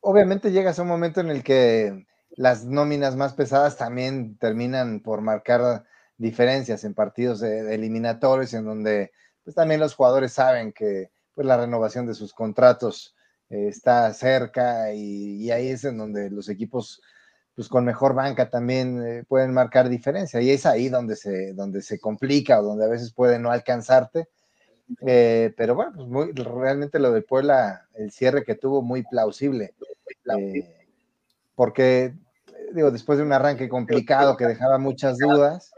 [0.00, 5.20] obviamente llegas a un momento en el que las nóminas más pesadas también terminan por
[5.20, 5.84] marcar
[6.18, 12.06] diferencias en partidos eliminatorios en donde pues también los jugadores saben que pues la renovación
[12.06, 13.14] de sus contratos
[13.50, 17.00] eh, está cerca y, ahí es en donde los equipos
[17.56, 21.82] pues con mejor banca también eh, pueden marcar diferencia y es ahí donde se, donde
[21.82, 24.28] se complica o donde a veces puede no alcanzarte
[25.00, 29.74] eh, pero bueno, pues muy, realmente lo de Puebla, el cierre que tuvo muy plausible.
[30.38, 30.86] Eh,
[31.54, 32.14] porque,
[32.72, 35.72] digo, después de un arranque complicado que dejaba muchas dudas,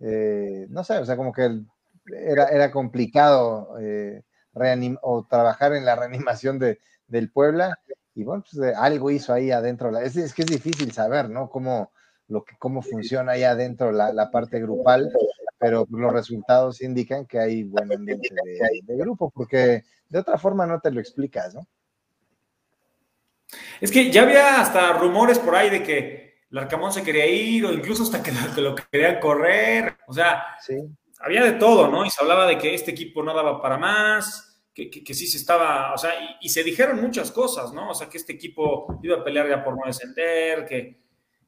[0.00, 1.60] eh, no sé, o sea, como que
[2.06, 3.76] era, era complicado
[5.02, 7.78] o trabajar en la reanimación de, del Puebla.
[8.14, 9.96] Y bueno, pues algo hizo ahí adentro.
[9.98, 11.48] Es, es, que es difícil saber, ¿no?
[11.48, 11.92] Cómo,
[12.28, 15.10] lo que, cómo funciona ahí adentro la, la parte grupal,
[15.58, 20.66] pero los resultados indican que hay buen ambiente de, de grupo, porque de otra forma
[20.66, 21.66] no te lo explicas, ¿no?
[23.80, 27.64] Es que ya había hasta rumores por ahí de que el Arcamón se quería ir
[27.64, 29.96] o incluso hasta que lo querían correr.
[30.06, 30.44] O sea,
[31.20, 32.04] había de todo, ¿no?
[32.04, 35.36] Y se hablaba de que este equipo no daba para más, que, que, sí se
[35.36, 37.90] estaba, o sea, y, se dijeron muchas cosas, ¿no?
[37.90, 41.02] O sea, que este equipo iba a pelear ya por no descender, que...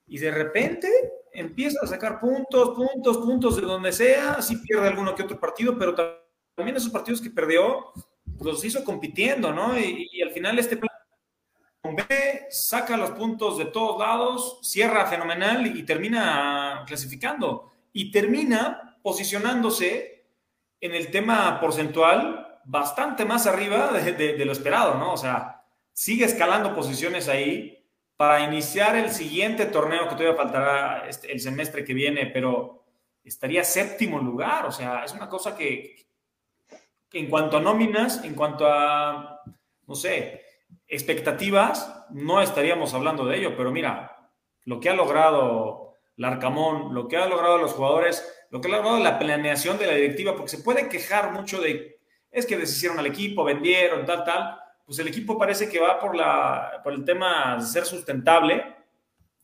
[0.06, 0.88] Y de repente
[1.32, 5.78] empieza a sacar puntos, puntos, puntos de donde sea, sí pierde alguno que otro partido,
[5.78, 5.94] pero
[6.54, 7.92] también esos partidos que perdió
[8.40, 9.78] los hizo compitiendo, ¿no?
[9.78, 10.90] Y, y al final este plan
[11.82, 17.72] B saca los puntos de todos lados, cierra fenomenal y termina clasificando.
[17.92, 20.26] Y termina posicionándose
[20.80, 25.12] en el tema porcentual bastante más arriba de, lo esperado, ¿no?
[25.12, 27.86] O sea, sigue escalando posiciones ahí
[28.16, 32.84] para iniciar el siguiente torneo que todavía faltará este, el semestre que viene, pero
[33.22, 34.66] estaría séptimo lugar.
[34.66, 35.96] O sea, es una cosa que,
[37.08, 39.42] que en cuanto a nóminas, en cuanto a,
[39.86, 40.42] no sé,
[40.86, 44.30] expectativas, no estaríamos hablando de ello, pero mira,
[44.64, 48.98] lo que ha logrado Larcamón, lo que ha logrado los jugadores, lo que ha logrado
[48.98, 51.93] la planeación de la directiva, porque se puede quejar mucho de,
[52.34, 56.16] es que deshicieron al equipo, vendieron, tal, tal, pues el equipo parece que va por,
[56.16, 58.76] la, por el tema de ser sustentable,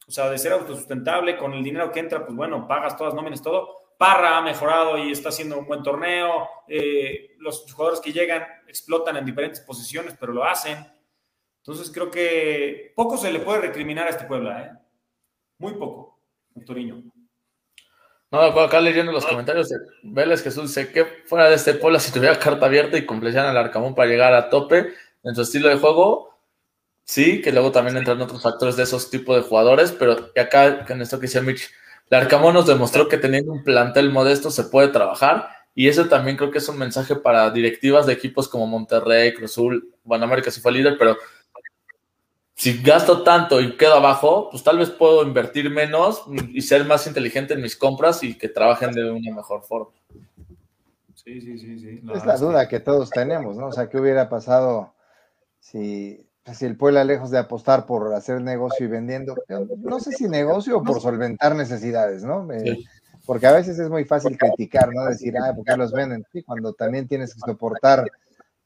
[0.07, 3.41] o sea, de ser autosustentable, con el dinero que entra, pues bueno, pagas todas nóminas,
[3.41, 3.78] todo.
[3.97, 6.49] Parra ha mejorado y está haciendo un buen torneo.
[6.66, 10.84] Eh, los jugadores que llegan explotan en diferentes posiciones, pero lo hacen.
[11.59, 14.70] Entonces creo que poco se le puede recriminar a este Puebla, ¿eh?
[15.59, 16.18] Muy poco,
[16.66, 17.03] Torino.
[18.30, 19.68] No, acá leyendo los comentarios,
[20.02, 23.64] Vélez Jesús dice que fuera de este Puebla, si tuviera carta abierta y completaran al
[23.64, 24.92] Arcamón para llegar a tope
[25.24, 26.38] en su estilo de juego,
[27.04, 31.02] sí, que luego también entran otros factores de esos tipos de jugadores, pero acá, en
[31.02, 31.70] esto que dice Mitch,
[32.08, 36.36] el Arcamón nos demostró que teniendo un plantel modesto se puede trabajar y eso también
[36.36, 40.60] creo que es un mensaje para directivas de equipos como Monterrey, Cruzul, bueno, América sí
[40.60, 41.16] fue líder, pero
[42.61, 47.06] si gasto tanto y quedo abajo, pues tal vez puedo invertir menos y ser más
[47.06, 49.92] inteligente en mis compras y que trabajen de una mejor forma.
[51.14, 52.02] Sí, sí, sí, sí.
[52.14, 53.68] es la duda que todos tenemos, ¿no?
[53.68, 54.92] O sea, ¿qué hubiera pasado
[55.58, 59.36] si, si el Puebla, lejos de apostar por hacer negocio y vendiendo,
[59.78, 62.46] no sé si negocio o por solventar necesidades, ¿no?
[63.24, 65.06] Porque a veces es muy fácil criticar, ¿no?
[65.06, 66.26] Decir, ah, ¿por qué los venden?
[66.30, 68.04] Sí, cuando también tienes que soportar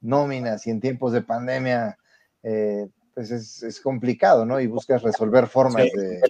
[0.01, 1.97] nóminas y en tiempos de pandemia,
[2.42, 4.60] eh, pues es, complicado, ¿no?
[4.60, 6.20] Y buscas resolver formas de,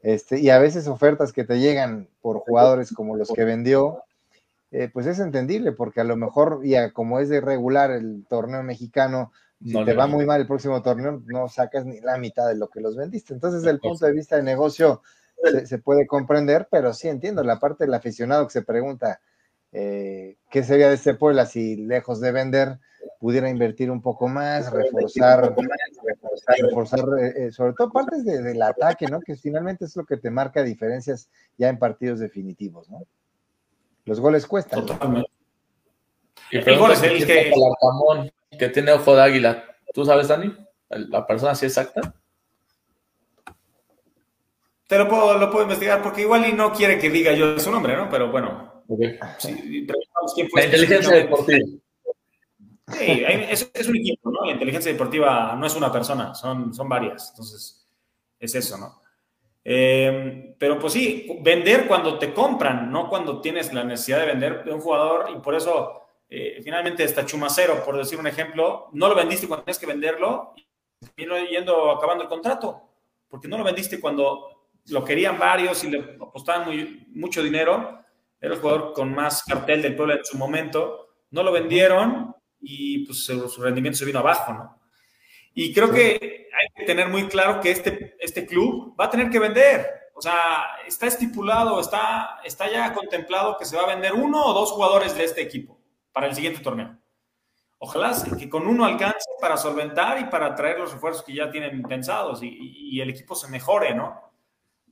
[0.00, 4.02] este, y a veces ofertas que te llegan por jugadores como los que vendió,
[4.70, 8.62] eh, pues es entendible, porque a lo mejor, ya como es de regular el torneo
[8.62, 9.32] mexicano,
[9.64, 12.68] si te va muy mal el próximo torneo, no sacas ni la mitad de lo
[12.68, 13.34] que los vendiste.
[13.34, 15.02] Entonces, desde el punto de vista de negocio,
[15.64, 19.20] se, puede comprender, pero sí entiendo la parte del aficionado que se pregunta,
[19.72, 22.78] eh, ¿qué sería de este Puebla si lejos de vender
[23.18, 25.54] pudiera invertir un poco más, reforzar,
[26.58, 29.20] reforzar, eh, eh, sobre todo partes del ataque, ¿no?
[29.20, 33.02] Que finalmente es lo que te marca diferencias ya en partidos definitivos, ¿no?
[34.04, 34.86] Los goles cuestan.
[34.86, 35.30] Totalmente.
[36.50, 37.52] Y el gol es el que...
[38.58, 39.64] que tiene ojo de águila.
[39.92, 40.56] ¿Tú sabes, Dani?
[40.88, 42.14] ¿La persona así exacta?
[44.86, 47.70] Te lo puedo, lo puedo investigar porque igual y no quiere que diga yo su
[47.70, 48.08] nombre, ¿no?
[48.08, 48.84] Pero bueno.
[49.38, 49.86] Sí,
[50.54, 51.66] la inteligencia deportiva.
[52.90, 54.46] Sí, es, un equipo, ¿no?
[54.46, 57.30] La inteligencia deportiva no es una persona, son, son varias.
[57.30, 57.86] Entonces,
[58.38, 59.02] es eso, ¿no?
[59.64, 64.64] Eh, pero pues sí, vender cuando te compran, no cuando tienes la necesidad de vender
[64.64, 69.08] de un jugador y por eso eh, finalmente está Chumacero, por decir un ejemplo, no
[69.08, 70.54] lo vendiste cuando tienes que venderlo
[71.16, 72.80] y yendo acabando el contrato,
[73.28, 78.02] porque no lo vendiste cuando lo querían varios y le apostaban mucho dinero,
[78.40, 83.06] era el jugador con más cartel del pueblo en su momento, no lo vendieron y
[83.06, 84.78] pues su, rendimiento se vino abajo, ¿no?
[85.54, 89.28] Y creo que hay que tener muy claro que este, este club va a tener
[89.30, 89.86] que vender.
[90.14, 94.52] O sea, está estipulado, está, está ya contemplado que se va a vender uno o
[94.52, 95.80] dos jugadores de este equipo
[96.12, 96.96] para el siguiente torneo.
[97.78, 101.82] Ojalá que con uno alcance para solventar y para traer los refuerzos que ya tienen
[101.82, 104.27] pensados y, y el equipo se mejore, ¿no?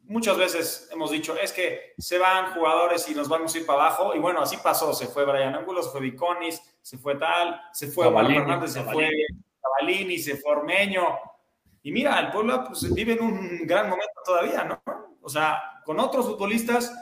[0.09, 3.87] Muchas veces hemos dicho, es que se van jugadores y nos vamos a ir para
[3.87, 4.15] abajo.
[4.15, 4.93] Y bueno, así pasó.
[4.95, 8.27] Se fue Brian Angulo, se fue Viconis, se fue tal, se fue Omar
[8.69, 9.11] se fue
[9.61, 11.19] Cavalini, se fue Ormeño.
[11.83, 14.83] Y mira, el pueblo pues, vive en un gran momento todavía, ¿no?
[15.21, 16.93] O sea, con otros futbolistas,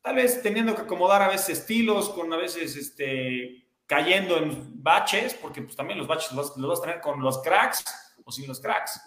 [0.00, 5.34] tal vez teniendo que acomodar a veces estilos, con a veces este, cayendo en baches,
[5.34, 7.84] porque pues también los baches los, los vas a tener con los cracks
[8.24, 9.00] o sin los cracks.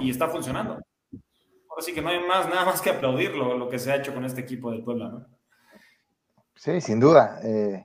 [0.00, 0.80] Y está funcionando.
[1.76, 3.96] Ahora sí que no hay más, nada más que aplaudir lo, lo que se ha
[3.96, 5.26] hecho con este equipo del Puebla, ¿no?
[6.54, 7.38] Sí, sin duda.
[7.42, 7.84] Eh,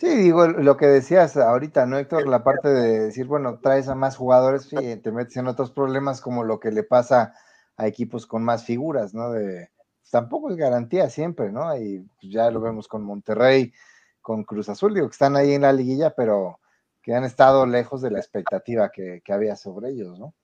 [0.00, 2.26] sí, digo, lo que decías ahorita, ¿no, Héctor?
[2.26, 6.20] La parte de decir, bueno, traes a más jugadores, sí, te metes en otros problemas
[6.20, 7.32] como lo que le pasa
[7.76, 9.30] a equipos con más figuras, ¿no?
[9.30, 9.70] De,
[10.10, 11.76] tampoco es garantía siempre, ¿no?
[11.76, 13.72] Y ya lo vemos con Monterrey,
[14.20, 16.58] con Cruz Azul, digo que están ahí en la liguilla, pero
[17.00, 20.34] que han estado lejos de la expectativa que, que había sobre ellos, ¿no?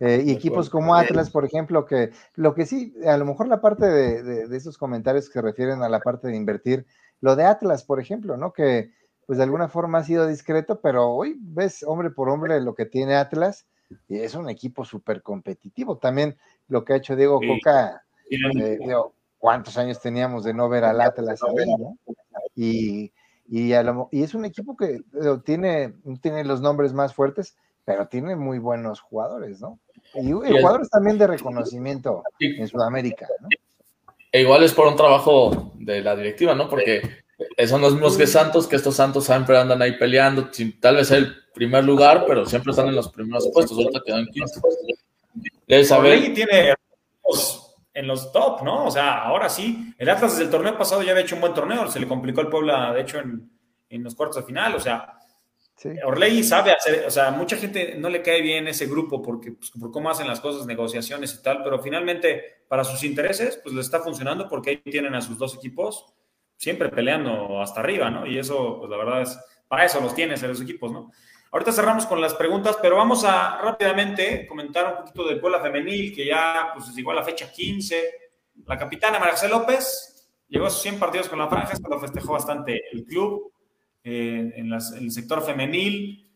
[0.00, 3.60] Eh, y equipos como Atlas, por ejemplo, que lo que sí, a lo mejor la
[3.60, 6.86] parte de, de, de, esos comentarios que se refieren a la parte de invertir,
[7.20, 8.52] lo de Atlas, por ejemplo, ¿no?
[8.52, 8.92] Que
[9.28, 12.86] pues de alguna forma ha sido discreto, pero hoy ves hombre por hombre lo que
[12.86, 13.66] tiene Atlas
[14.08, 15.98] y es un equipo súper competitivo.
[15.98, 16.38] También
[16.68, 17.48] lo que ha hecho Diego sí.
[17.48, 21.98] Coca, eh, digo, ¿cuántos años teníamos de no ver al Atlas ahí, ¿no?
[22.54, 23.12] Y,
[23.48, 25.02] y, lo, y, es un equipo que
[25.44, 25.92] tiene,
[26.22, 29.78] tiene los nombres más fuertes, pero tiene muy buenos jugadores, ¿no?
[30.14, 33.48] Y, y jugadores también de reconocimiento en Sudamérica, ¿no?
[34.30, 36.68] E igual es por un trabajo de la directiva, ¿no?
[36.68, 37.00] Porque
[37.66, 41.10] son los mismos que Santos, que estos Santos siempre andan ahí peleando, sin tal vez
[41.10, 44.60] el primer lugar, pero siempre están en los primeros puestos, ahorita quedan 15.
[45.66, 46.34] Debe saber.
[46.34, 46.74] tiene
[47.94, 48.86] en los top, ¿no?
[48.86, 51.54] O sea, ahora sí, el Atlas desde el torneo pasado ya había hecho un buen
[51.54, 53.50] torneo, se le complicó el Puebla, de hecho, en,
[53.88, 55.17] en los cuartos de final, o sea,
[55.78, 56.42] Sí.
[56.42, 59.92] Sabe hacer, o sea, mucha gente no le cae bien ese grupo porque pues, por
[59.92, 64.00] cómo hacen las cosas, negociaciones y tal, pero finalmente para sus intereses, pues le está
[64.00, 66.12] funcionando porque ahí tienen a sus dos equipos
[66.56, 68.26] siempre peleando hasta arriba, ¿no?
[68.26, 71.12] Y eso, pues la verdad es, para eso los tienes en los equipos, ¿no?
[71.52, 76.12] Ahorita cerramos con las preguntas, pero vamos a rápidamente comentar un poquito del Puebla Femenil,
[76.12, 78.10] que ya pues llegó a la fecha 15.
[78.66, 82.32] La capitana Marcel López llegó a sus 100 partidos con la franja, esto lo festejó
[82.32, 83.52] bastante el club
[84.10, 86.30] eh, en, las, en, el sector femenil,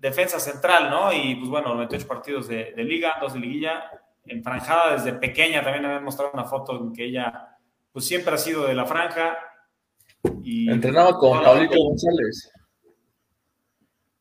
[0.00, 1.12] defensa central, ¿no?
[1.12, 3.84] Y pues bueno, 98 partidos de, de liga, dos de liguilla,
[4.24, 7.56] enfranjada desde pequeña, también habían mostrado una foto en que ella
[7.92, 9.38] pues siempre ha sido de la franja.
[10.42, 12.50] Y Entrenaba con Pablito González.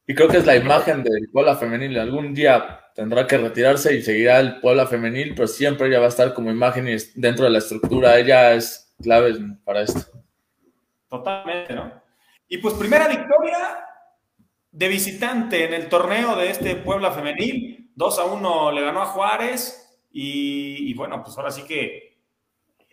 [0.05, 1.97] Y creo que es la imagen del Puebla femenil.
[1.97, 6.09] Algún día tendrá que retirarse y seguirá el Puebla femenil, pero siempre ella va a
[6.09, 8.19] estar como imagen y dentro de la estructura.
[8.19, 9.33] Ella es clave
[9.63, 10.11] para esto.
[11.07, 12.00] Totalmente, ¿no?
[12.51, 13.85] Y pues primera victoria
[14.71, 17.93] de visitante en el torneo de este Puebla femenil.
[17.95, 22.19] 2 a 1 le ganó a Juárez y, y, bueno, pues ahora sí que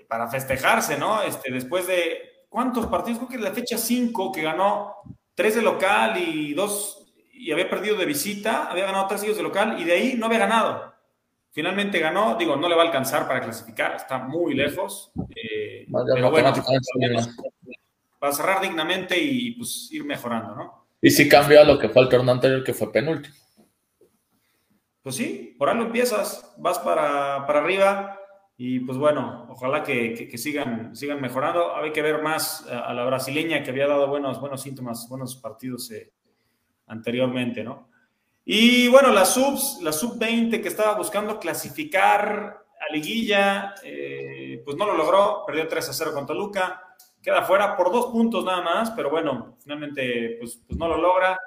[0.08, 1.22] para festejarse, ¿no?
[1.22, 4.94] Este, después de cuántos partidos, creo que la fecha 5 que ganó
[5.34, 9.42] 3 de local y 2 y había perdido de visita, había ganado 3 seguidos de
[9.42, 10.94] local y de ahí no había ganado.
[11.50, 15.10] Finalmente ganó, digo, no le va a alcanzar para clasificar, está muy lejos.
[15.34, 15.84] Eh,
[16.14, 16.52] pero bueno,
[18.18, 20.88] para cerrar dignamente y pues ir mejorando, ¿no?
[21.00, 23.34] Y si cambia lo que fue el torneo anterior, que fue penúltimo.
[25.02, 28.18] Pues sí, por algo empiezas, vas para, para arriba
[28.56, 31.76] y pues bueno, ojalá que, que, que, sigan, sigan mejorando.
[31.76, 35.36] Hay que ver más a, a, la brasileña que había dado buenos, buenos síntomas, buenos
[35.36, 36.12] partidos eh,
[36.86, 37.88] anteriormente, ¿no?
[38.44, 44.86] Y bueno, la subs, la sub-20 que estaba buscando clasificar a liguilla, eh, pues no
[44.86, 46.87] lo logró, perdió 3 a 0 con Toluca
[47.22, 51.38] queda fuera por dos puntos nada más, pero bueno, finalmente pues, pues no lo logra.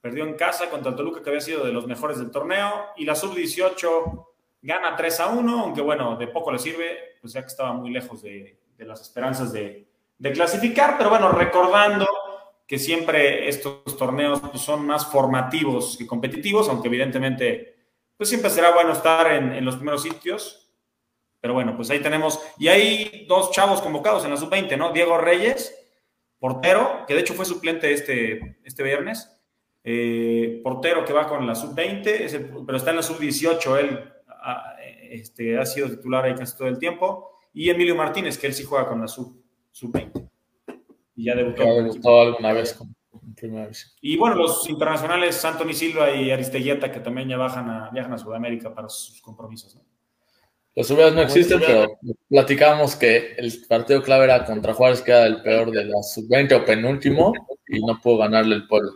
[0.00, 3.04] Perdió en casa contra el Toluca, que había sido de los mejores del torneo, y
[3.04, 4.26] la sub-18
[4.62, 7.90] gana 3 a 1, aunque bueno, de poco le sirve, pues ya que estaba muy
[7.90, 9.86] lejos de, de las esperanzas de,
[10.18, 12.06] de, clasificar, pero bueno, recordando
[12.66, 17.76] que siempre estos torneos pues, son más formativos que competitivos, aunque evidentemente
[18.16, 20.59] pues siempre será bueno estar en, en los primeros sitios,
[21.40, 22.40] pero bueno, pues ahí tenemos.
[22.58, 24.92] Y hay dos chavos convocados en la sub-20, ¿no?
[24.92, 25.74] Diego Reyes,
[26.38, 29.36] portero, que de hecho fue suplente este, este viernes.
[29.82, 33.78] Eh, portero que va con la sub-20, pero está en la sub-18.
[33.78, 34.76] Él ha,
[35.10, 37.30] este, ha sido titular ahí casi todo el tiempo.
[37.52, 39.40] Y Emilio Martínez, que él sí juega con la sub-20.
[39.72, 39.96] Sub
[41.14, 42.20] y ya debutó.
[42.20, 42.94] Alguna vez con
[43.34, 43.96] primera vez.
[44.00, 48.18] Y bueno, los internacionales, Anthony Silva y Aristeguieta, que también ya bajan a, viajan a
[48.18, 49.82] Sudamérica para sus compromisos, ¿no?
[50.76, 51.98] Los subidas no existen, pero
[52.28, 56.52] platicamos que el partido clave era contra Juárez, que era el peor de la sub-20
[56.52, 57.32] o penúltimo,
[57.68, 58.92] y no pudo ganarle el pueblo.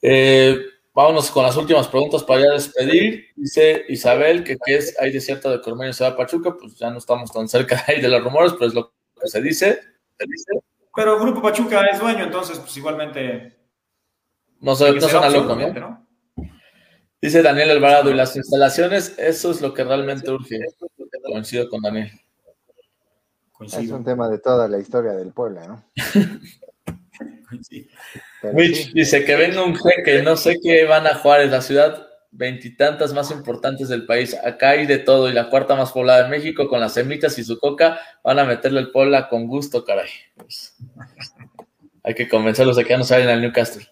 [0.00, 0.56] Eh,
[0.94, 3.26] vámonos con las últimas preguntas para ya despedir.
[3.36, 6.90] Dice Isabel que, que es, hay desierto de Cormeño se va a Pachuca, pues ya
[6.90, 9.80] no estamos tan cerca ahí de los rumores, pero es lo que se dice.
[10.18, 10.52] Se dice.
[10.94, 13.56] Pero Grupo Pachuca es dueño, entonces pues igualmente...
[14.60, 15.72] No, soy, no suena loco, ¿no?
[15.72, 16.06] ¿no?
[17.22, 20.58] Dice Daniel Alvarado, y las instalaciones, eso es lo que realmente urge.
[21.30, 22.10] Coincido con Daniel.
[23.52, 23.82] Coincido.
[23.82, 25.84] Es un tema de toda la historia del pueblo, ¿no?
[28.52, 32.06] Mitch dice que venga un jeque, no sé qué van a jugar en la ciudad
[32.30, 34.36] veintitantas más importantes del país.
[34.42, 37.44] Acá hay de todo y la cuarta más poblada de México con las semitas y
[37.44, 40.08] su coca van a meterle el Puebla con gusto, caray.
[40.36, 40.76] Pues,
[42.02, 43.86] hay que convencerlos de que ya no salen al Newcastle.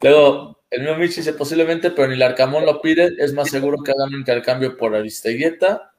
[0.00, 3.14] Luego, el mío Mitch dice posiblemente, pero ni el Arcamón lo pide.
[3.18, 5.92] Es más seguro que hagan un intercambio por Aristeguieta.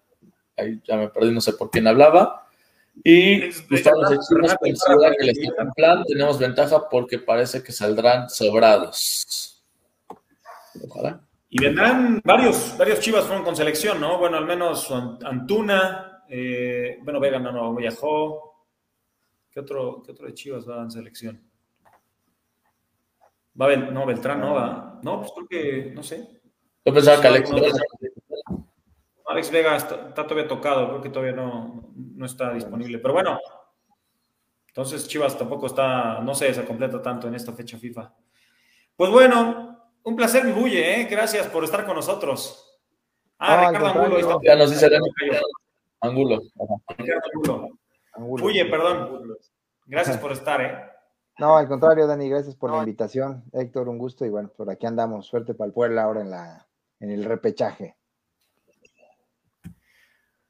[0.57, 2.47] Ahí ya me perdí, no sé por quién hablaba.
[3.03, 9.63] Y Gustavo que les en plan, tenemos ventaja porque parece que saldrán sobrados.
[10.83, 11.21] Ojalá.
[11.49, 14.17] Y vendrán varios, varios chivas fueron con selección, ¿no?
[14.17, 18.65] Bueno, al menos Antuna, eh, bueno, Vega no, no viajó.
[19.49, 21.41] ¿Qué otro, ¿Qué otro de chivas va en selección?
[23.59, 24.99] Va no, Beltrán no va.
[25.03, 26.27] No, pues creo que, no sé.
[26.85, 27.49] Yo pensaba que Alex,
[29.37, 32.97] Alex Vega está, todavía tocado, creo que todavía no, no está disponible.
[32.97, 33.39] Pero bueno,
[34.69, 38.11] entonces Chivas tampoco está, no sé, se completa tanto en esta fecha FIFA.
[38.95, 41.03] Pues bueno, un placer, mi bulle, ¿eh?
[41.05, 42.81] Gracias por estar con nosotros.
[43.37, 44.41] Ah, Ricardo Angulo.
[44.41, 44.89] Ya nos dice
[46.01, 46.41] Angulo.
[46.97, 47.69] Ricardo
[48.13, 48.43] Angulo.
[48.43, 49.37] Bulle, perdón.
[49.85, 50.75] Gracias por estar, ¿eh?
[51.39, 53.43] No, al contrario, Dani, gracias por la invitación.
[53.53, 55.27] Héctor, un gusto y bueno, por aquí andamos.
[55.27, 56.67] Suerte para el pueblo ahora en, la,
[56.99, 57.96] en el repechaje.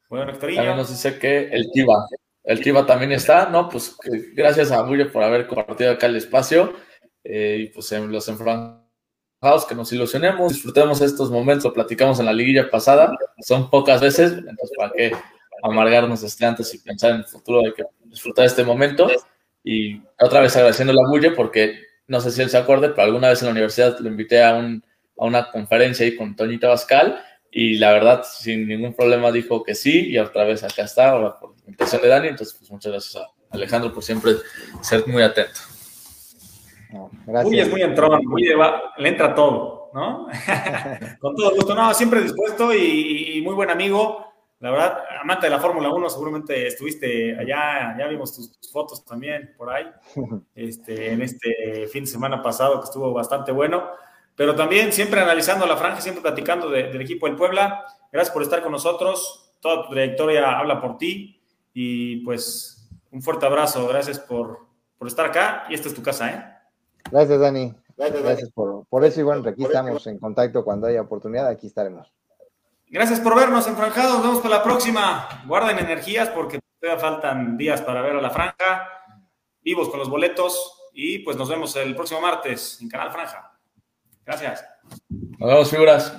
[0.08, 2.06] Bueno, También nos dice que el Tiva,
[2.44, 3.68] el Tiva también está, ¿no?
[3.68, 3.94] Pues
[4.34, 6.72] gracias a Bulle por haber compartido acá el espacio
[7.24, 12.26] eh, y pues en los enfranjados que nos ilusionemos, disfrutemos estos momentos, lo platicamos en
[12.26, 15.12] la liguilla pasada, son pocas veces, entonces para qué
[15.62, 19.08] amargarnos desde antes y pensar en el futuro, hay que disfrutar este momento.
[19.62, 23.28] Y otra vez agradeciendo a Bulle porque no sé si él se acuerde, pero alguna
[23.28, 24.82] vez en la universidad lo invité a, un,
[25.18, 29.74] a una conferencia ahí con Toñita Bascal y la verdad, sin ningún problema dijo que
[29.74, 32.28] sí, y otra vez acá está, ahora por invitación de Dani.
[32.28, 34.32] Entonces, pues muchas gracias a Alejandro por siempre
[34.82, 35.58] ser muy atento.
[37.26, 37.50] gracias.
[37.52, 40.28] Uy, es muy entrón, muy le entra todo, ¿no?
[41.20, 44.26] Con todo gusto, no, siempre dispuesto y, muy buen amigo.
[44.60, 49.54] La verdad, amante de la Fórmula 1, seguramente estuviste allá, ya vimos tus, fotos también
[49.56, 49.86] por ahí,
[50.54, 53.88] este, en este fin de semana pasado que estuvo bastante bueno
[54.38, 57.84] pero también siempre analizando la franja, siempre platicando del equipo del Puebla.
[58.12, 59.52] Gracias por estar con nosotros.
[59.58, 61.42] Toda tu trayectoria habla por ti.
[61.74, 63.88] Y pues un fuerte abrazo.
[63.88, 64.60] Gracias por,
[65.04, 65.64] estar acá.
[65.68, 66.44] Y esta es tu casa, ¿eh?
[67.10, 67.74] Gracias, Dani.
[67.96, 69.18] Gracias, por, por, eso.
[69.18, 71.48] Y bueno, aquí estamos en contacto cuando haya oportunidad.
[71.48, 72.14] Aquí estaremos.
[72.86, 74.18] Gracias por vernos, enfranjados.
[74.18, 75.42] Nos vemos para la próxima.
[75.48, 78.88] Guarden energías porque todavía faltan días para ver a la franja.
[79.62, 80.90] Vivos con los boletos.
[80.92, 83.57] Y pues nos vemos el próximo martes en Canal Franja.
[84.28, 84.62] Gracias.
[85.38, 86.12] Nos vemos, figuras.